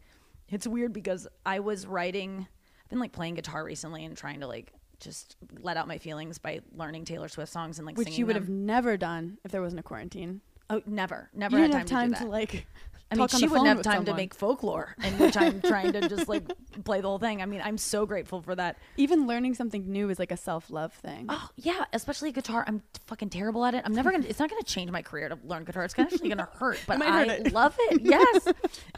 [0.56, 2.48] it's weird because I was writing.
[2.84, 6.38] I've been like playing guitar recently and trying to like just let out my feelings
[6.38, 8.12] by learning Taylor Swift songs and like singing.
[8.12, 8.44] Which you would them.
[8.44, 10.42] have never done if there wasn't a quarantine.
[10.70, 12.32] Oh, never, never you had didn't time, have time to, do that.
[12.32, 12.66] like
[13.14, 16.28] I mean, she wouldn't have time to make folklore, in which I'm trying to just
[16.28, 16.44] like
[16.84, 17.42] play the whole thing.
[17.42, 18.78] I mean, I'm so grateful for that.
[18.98, 21.28] Even learning something new is like a self love thing.
[21.30, 22.64] Oh yeah, especially guitar.
[22.68, 23.84] I'm fucking terrible at it.
[23.86, 24.26] I'm never gonna.
[24.28, 25.84] It's not gonna change my career to learn guitar.
[25.84, 26.80] It's actually gonna hurt.
[26.88, 27.54] But I it.
[27.54, 28.02] love it.
[28.02, 28.48] Yes.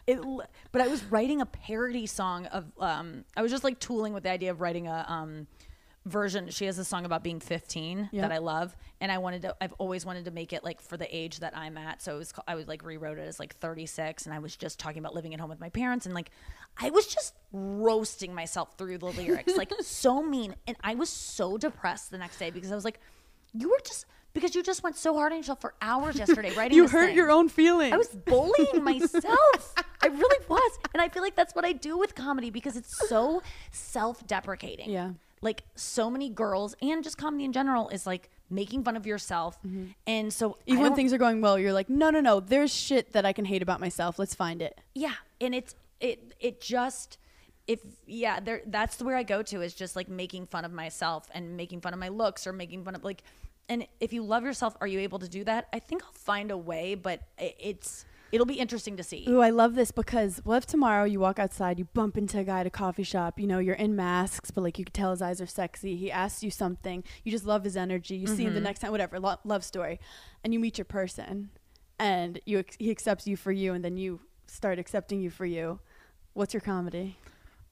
[0.08, 0.20] it,
[0.72, 2.66] but I was writing a parody song of.
[2.80, 5.48] Um, I was just like tooling with the idea of writing a um,
[6.06, 6.50] version.
[6.50, 8.22] She has a song about being 15 Yeah.
[8.22, 9.56] that I love, and I wanted to.
[9.62, 12.02] I've always wanted to make it like for the age that I'm at.
[12.02, 12.34] So it was.
[12.48, 15.34] I was like rewrote it as like 36, and I was just talking about living
[15.34, 16.32] at home with my parents, and like
[16.78, 21.58] I was just roasting myself through the lyrics, like so mean, and I was so
[21.58, 23.00] depressed the next day because I was like,
[23.54, 26.76] you were just because you just went so hard on yourself for hours yesterday writing.
[26.76, 27.16] you hurt thing.
[27.16, 27.94] your own feelings.
[27.94, 29.74] I was bullying myself.
[30.04, 30.80] I really was.
[30.94, 33.42] And I feel like that's what I do with comedy because it's so
[33.72, 34.92] self deprecating.
[34.92, 35.12] Yeah.
[35.46, 39.58] Like so many girls and just comedy in general is like making fun of yourself.
[40.06, 40.72] And so Mm-hmm.
[40.72, 42.40] Even when things are going well, you're like, no, no, no.
[42.40, 44.20] There's shit that I can hate about myself.
[44.20, 44.82] Let's find it.
[44.94, 47.18] Yeah, and it's it it just
[47.68, 51.30] if yeah, there that's where I go to is just like making fun of myself
[51.34, 53.24] and making fun of my looks or making fun of like
[53.70, 55.68] and if you love yourself, are you able to do that?
[55.74, 59.26] I think I'll find a way, but it's it'll be interesting to see.
[59.30, 62.44] Ooh, I love this because what if tomorrow you walk outside, you bump into a
[62.44, 65.12] guy at a coffee shop, you know, you're in masks, but like you can tell
[65.12, 65.96] his eyes are sexy.
[65.96, 68.16] He asks you something, you just love his energy.
[68.16, 68.66] You see him the mm-hmm.
[68.66, 70.00] next time, whatever, lo- love story,
[70.44, 71.50] and you meet your person,
[72.00, 75.46] and you ex- he accepts you for you, and then you start accepting you for
[75.46, 75.80] you.
[76.34, 77.18] What's your comedy?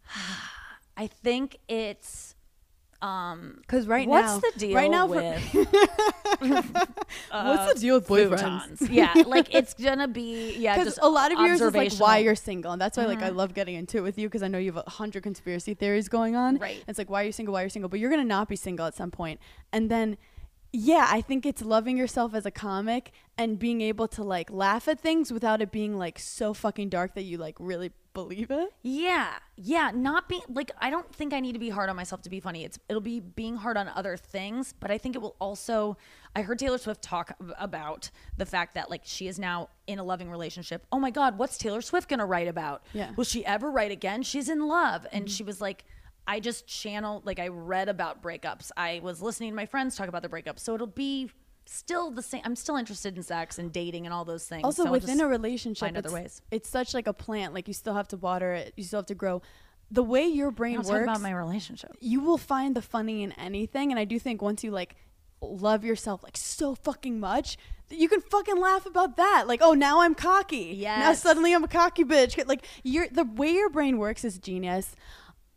[0.97, 2.35] I think it's
[3.03, 5.43] um Because right now what's the deal right now, with
[6.39, 8.77] what's the deal with boyfriends?
[8.79, 8.89] futons?
[8.89, 12.17] yeah, like it's gonna be yeah, Because just a lot of yours is like why
[12.19, 14.47] you're single, and that's why like I love getting into it with you because I
[14.47, 16.57] know you have a hundred conspiracy theories going on.
[16.57, 16.83] Right.
[16.87, 17.53] It's like why are you single?
[17.53, 17.89] Why are you single?
[17.89, 19.39] But you're gonna not be single at some point,
[19.71, 20.17] and then.
[20.75, 24.87] Yeah, I think it's loving yourself as a comic and being able to like laugh
[24.87, 28.73] at things without it being like so fucking dark that you like really believe it.
[28.81, 32.23] Yeah, yeah, not being like I don't think I need to be hard on myself
[32.23, 32.63] to be funny.
[32.63, 35.95] It's it'll be being hard on other things, but I think it will also.
[36.35, 40.03] I heard Taylor Swift talk about the fact that like she is now in a
[40.03, 40.87] loving relationship.
[40.91, 42.83] Oh my God, what's Taylor Swift gonna write about?
[42.93, 43.11] Yeah.
[43.15, 44.23] will she ever write again?
[44.23, 45.31] She's in love, and mm-hmm.
[45.31, 45.85] she was like.
[46.27, 48.71] I just channeled like I read about breakups.
[48.77, 50.59] I was listening to my friends talk about the breakups.
[50.59, 51.29] So it'll be
[51.65, 52.41] still the same.
[52.45, 54.63] I'm still interested in sex and dating and all those things.
[54.63, 56.41] Also, So within a relationship, find it's, other ways.
[56.51, 57.53] it's such like a plant.
[57.53, 58.73] Like you still have to water it.
[58.77, 59.41] You still have to grow.
[59.91, 61.91] The way your brain works, talk about my relationship.
[61.99, 64.95] you will find the funny in anything and i do think once you like
[65.39, 67.57] love yourself like so fucking much
[67.89, 71.53] that you can fucking laugh about that like oh now i'm cocky yeah now suddenly
[71.53, 74.95] i'm a cocky bitch like you're the way your brain works is genius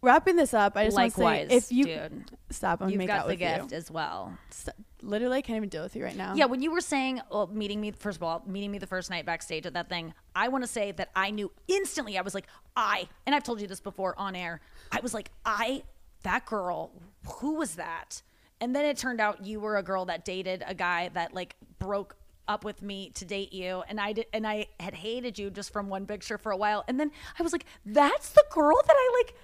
[0.03, 2.31] wrapping this up i just want to say if you dude.
[2.51, 4.37] stop i'm You've make got out the with gift you as well.
[4.51, 7.21] St- literally I can't even deal with you right now Yeah, when you were saying
[7.31, 10.15] well, meeting me, first of all, meeting me the first night backstage at that thing,
[10.35, 12.19] I want to say that I knew instantly.
[12.19, 14.61] I was like, I, and I've told you this before on air.
[14.91, 15.85] I was like, I,
[16.23, 16.91] that girl,
[17.27, 18.23] who was that?
[18.61, 21.57] And then it turned out you were a girl that dated a guy that like
[21.79, 22.17] broke
[22.49, 25.73] up with me to date you and I did and I had hated you just
[25.73, 28.95] from one picture for a while and then I was like that's the girl that
[28.97, 29.35] I like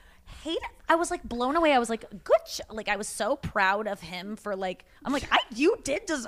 [0.42, 0.58] hate
[0.88, 2.60] I was like blown away I was like good sh-.
[2.70, 6.26] like I was so proud of him for like I'm like I you did des-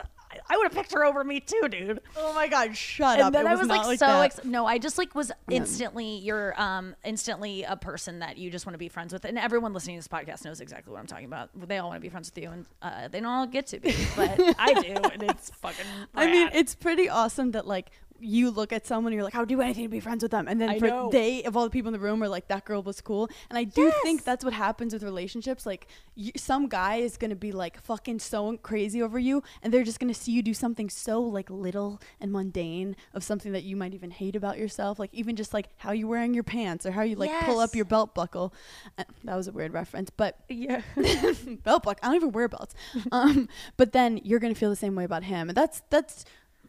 [0.50, 3.32] I- would have picked her over me too dude oh my god shut and up
[3.32, 6.61] then It I was not like, so ex- no, I just like was instantly you're
[6.61, 9.96] um instantly a person that you just want to be friends with, and everyone listening
[9.96, 11.50] to this podcast knows exactly what I'm talking about.
[11.55, 13.78] They all want to be friends with you, and uh, they don't all get to
[13.80, 15.86] be, but I do, and it's fucking.
[16.14, 17.90] I mean, it's pretty awesome that like
[18.20, 20.30] you look at someone and you're like, I would do anything to be friends with
[20.30, 20.48] them.
[20.48, 22.82] And then for they of all the people in the room are like, that girl
[22.82, 23.28] was cool.
[23.50, 25.66] And I do think that's what happens with relationships.
[25.66, 29.84] Like you, some guy is gonna be like fucking so crazy over you, and they're
[29.84, 33.76] just gonna see you do something so like little and mundane of something that you
[33.76, 34.98] might even hate about yourself.
[34.98, 37.74] Like even just like how you're wearing your pants or how you like pull up
[37.74, 38.54] your belt buckle.
[38.98, 40.82] Uh, that was a weird reference, but yeah.
[41.64, 42.00] belt buckle.
[42.02, 42.74] I don't even wear belts.
[43.12, 46.24] Um, but then you're gonna feel the same way about him, and that's that's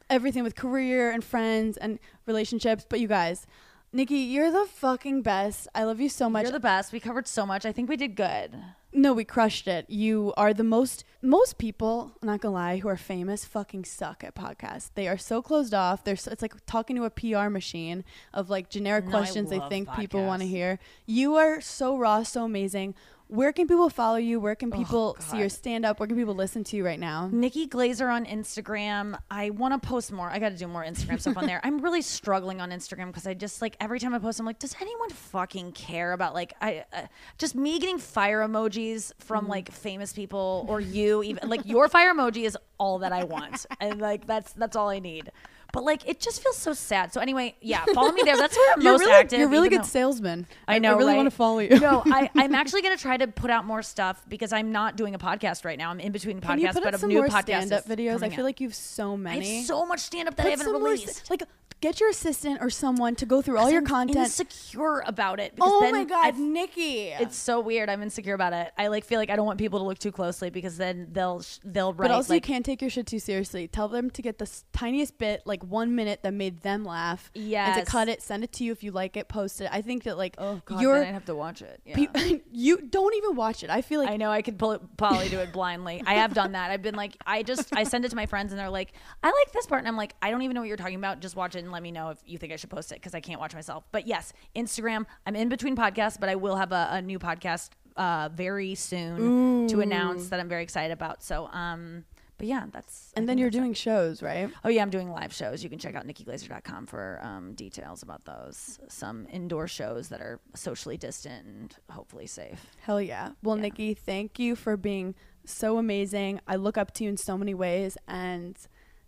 [0.10, 2.86] everything with career and friends and relationships.
[2.88, 3.48] But you guys,
[3.94, 5.68] Nikki, you're the fucking best.
[5.74, 6.44] I love you so much.
[6.44, 6.92] You're the best.
[6.92, 7.66] We covered so much.
[7.66, 8.56] I think we did good.
[8.92, 9.90] no, we crushed it.
[9.90, 11.04] You are the most.
[11.22, 14.92] Most people, I'm not gonna lie, who are famous, fucking suck at podcasts.
[14.94, 16.04] They are so closed off.
[16.04, 18.04] They're so, it's like talking to a PR machine
[18.34, 20.78] of like generic No, questions they think people want to hear.
[21.06, 22.96] You are so raw, so amazing.
[23.28, 24.40] Where can people follow you?
[24.40, 26.00] Where can people see your stand up?
[26.00, 27.28] Where can people listen to you right now?
[27.32, 29.18] Nikki Glaser on Instagram.
[29.32, 30.30] I want to post more.
[30.30, 31.60] I got to do more Instagram stuff on there.
[31.64, 34.60] I'm really struggling on Instagram because I just like every time I post, I'm like,
[34.60, 37.08] does anyone fucking care about like I uh,
[37.40, 42.14] just me getting fire emojis from like famous people or you even like your fire
[42.14, 45.32] emoji is all that I want and like that's that's all I need.
[45.76, 47.12] But like it just feels so sad.
[47.12, 48.38] So anyway, yeah, follow me there.
[48.38, 49.40] That's where I'm You're most really, active.
[49.40, 50.48] you're a really good though- salesman.
[50.70, 50.94] I know.
[50.94, 51.18] I really right?
[51.18, 51.78] want to follow you.
[51.80, 54.96] no, I, I'm actually going to try to put out more stuff because I'm not
[54.96, 55.90] doing a podcast right now.
[55.92, 58.24] I'm in between podcasts, Can you put but up a new podcast stand-up videos?
[58.24, 58.46] I feel out.
[58.46, 59.64] like you have so many.
[59.64, 61.30] so much stand up that Put I haven't more released.
[61.30, 61.44] like,
[61.82, 64.18] get your assistant or someone to go through all your I'm content.
[64.18, 65.56] Insecure about it.
[65.56, 67.10] because oh then my god, I've- Nikki!
[67.10, 67.90] it's so weird.
[67.90, 68.72] I'm insecure about it.
[68.78, 71.42] I like feel like I don't want people to look too closely because then they'll
[71.42, 73.68] sh- they'll write but also like you can't take your shit too seriously.
[73.68, 77.32] Tell them to get the tiniest bit, like one minute, that made them laugh.
[77.36, 79.70] and to cut it, send it to you if you like it, post it.
[79.72, 81.82] I think that like oh god, you're then I'd have to watch it.
[81.86, 81.96] Yeah.
[82.08, 83.70] pe- you don't even watch it.
[83.70, 86.02] I feel like I know I could pull it, probably do it blindly.
[86.06, 86.72] I have done that.
[86.72, 89.28] I've been like, I just I send it to my friends and they're like, I
[89.28, 91.20] like this part, and I'm like, I don't even know what you're talking about.
[91.20, 93.14] Just watch it and let me know if you think I should post it because
[93.14, 93.84] I can't watch myself.
[93.92, 95.06] But yes, Instagram.
[95.26, 99.68] I'm in between podcasts, but I will have a, a new podcast uh, very soon
[99.68, 101.24] to announce that I'm very excited about.
[101.24, 102.06] So um,
[102.38, 103.14] but yeah, that's.
[103.16, 104.50] I and then you're doing shows, right?
[104.66, 105.64] Oh yeah, I'm doing live shows.
[105.64, 108.78] You can check out nikkiglaser.com for um, details about those.
[108.90, 112.66] Some indoor shows that are socially distant and hopefully safe.
[112.82, 113.30] Hell yeah.
[113.42, 113.62] Well, Yeah.
[113.64, 116.42] Nikki, thank you for being so amazing.
[116.46, 117.98] I look up to you in so many ways.
[118.06, 118.58] And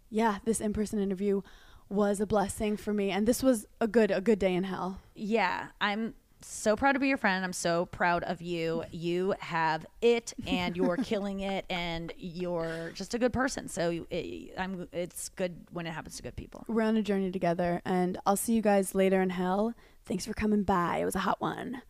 [0.10, 1.42] yeah, this in person interview
[1.90, 5.00] was a blessing for me and this was a good a good day in hell.
[5.16, 7.44] Yeah, I'm so proud to be your friend.
[7.44, 8.84] I'm so proud of you.
[8.92, 13.68] You have it, and you're killing it, and you're just a good person.
[13.68, 14.88] So it, I'm.
[14.92, 16.66] It's good when it happens to good people.
[16.68, 19.74] We're on a journey together, and I'll see you guys later in hell.
[20.06, 20.98] Thanks for coming by.
[21.00, 21.82] It was a hot one.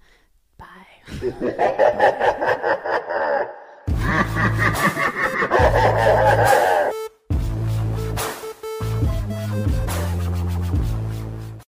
[0.57, 0.65] Bye.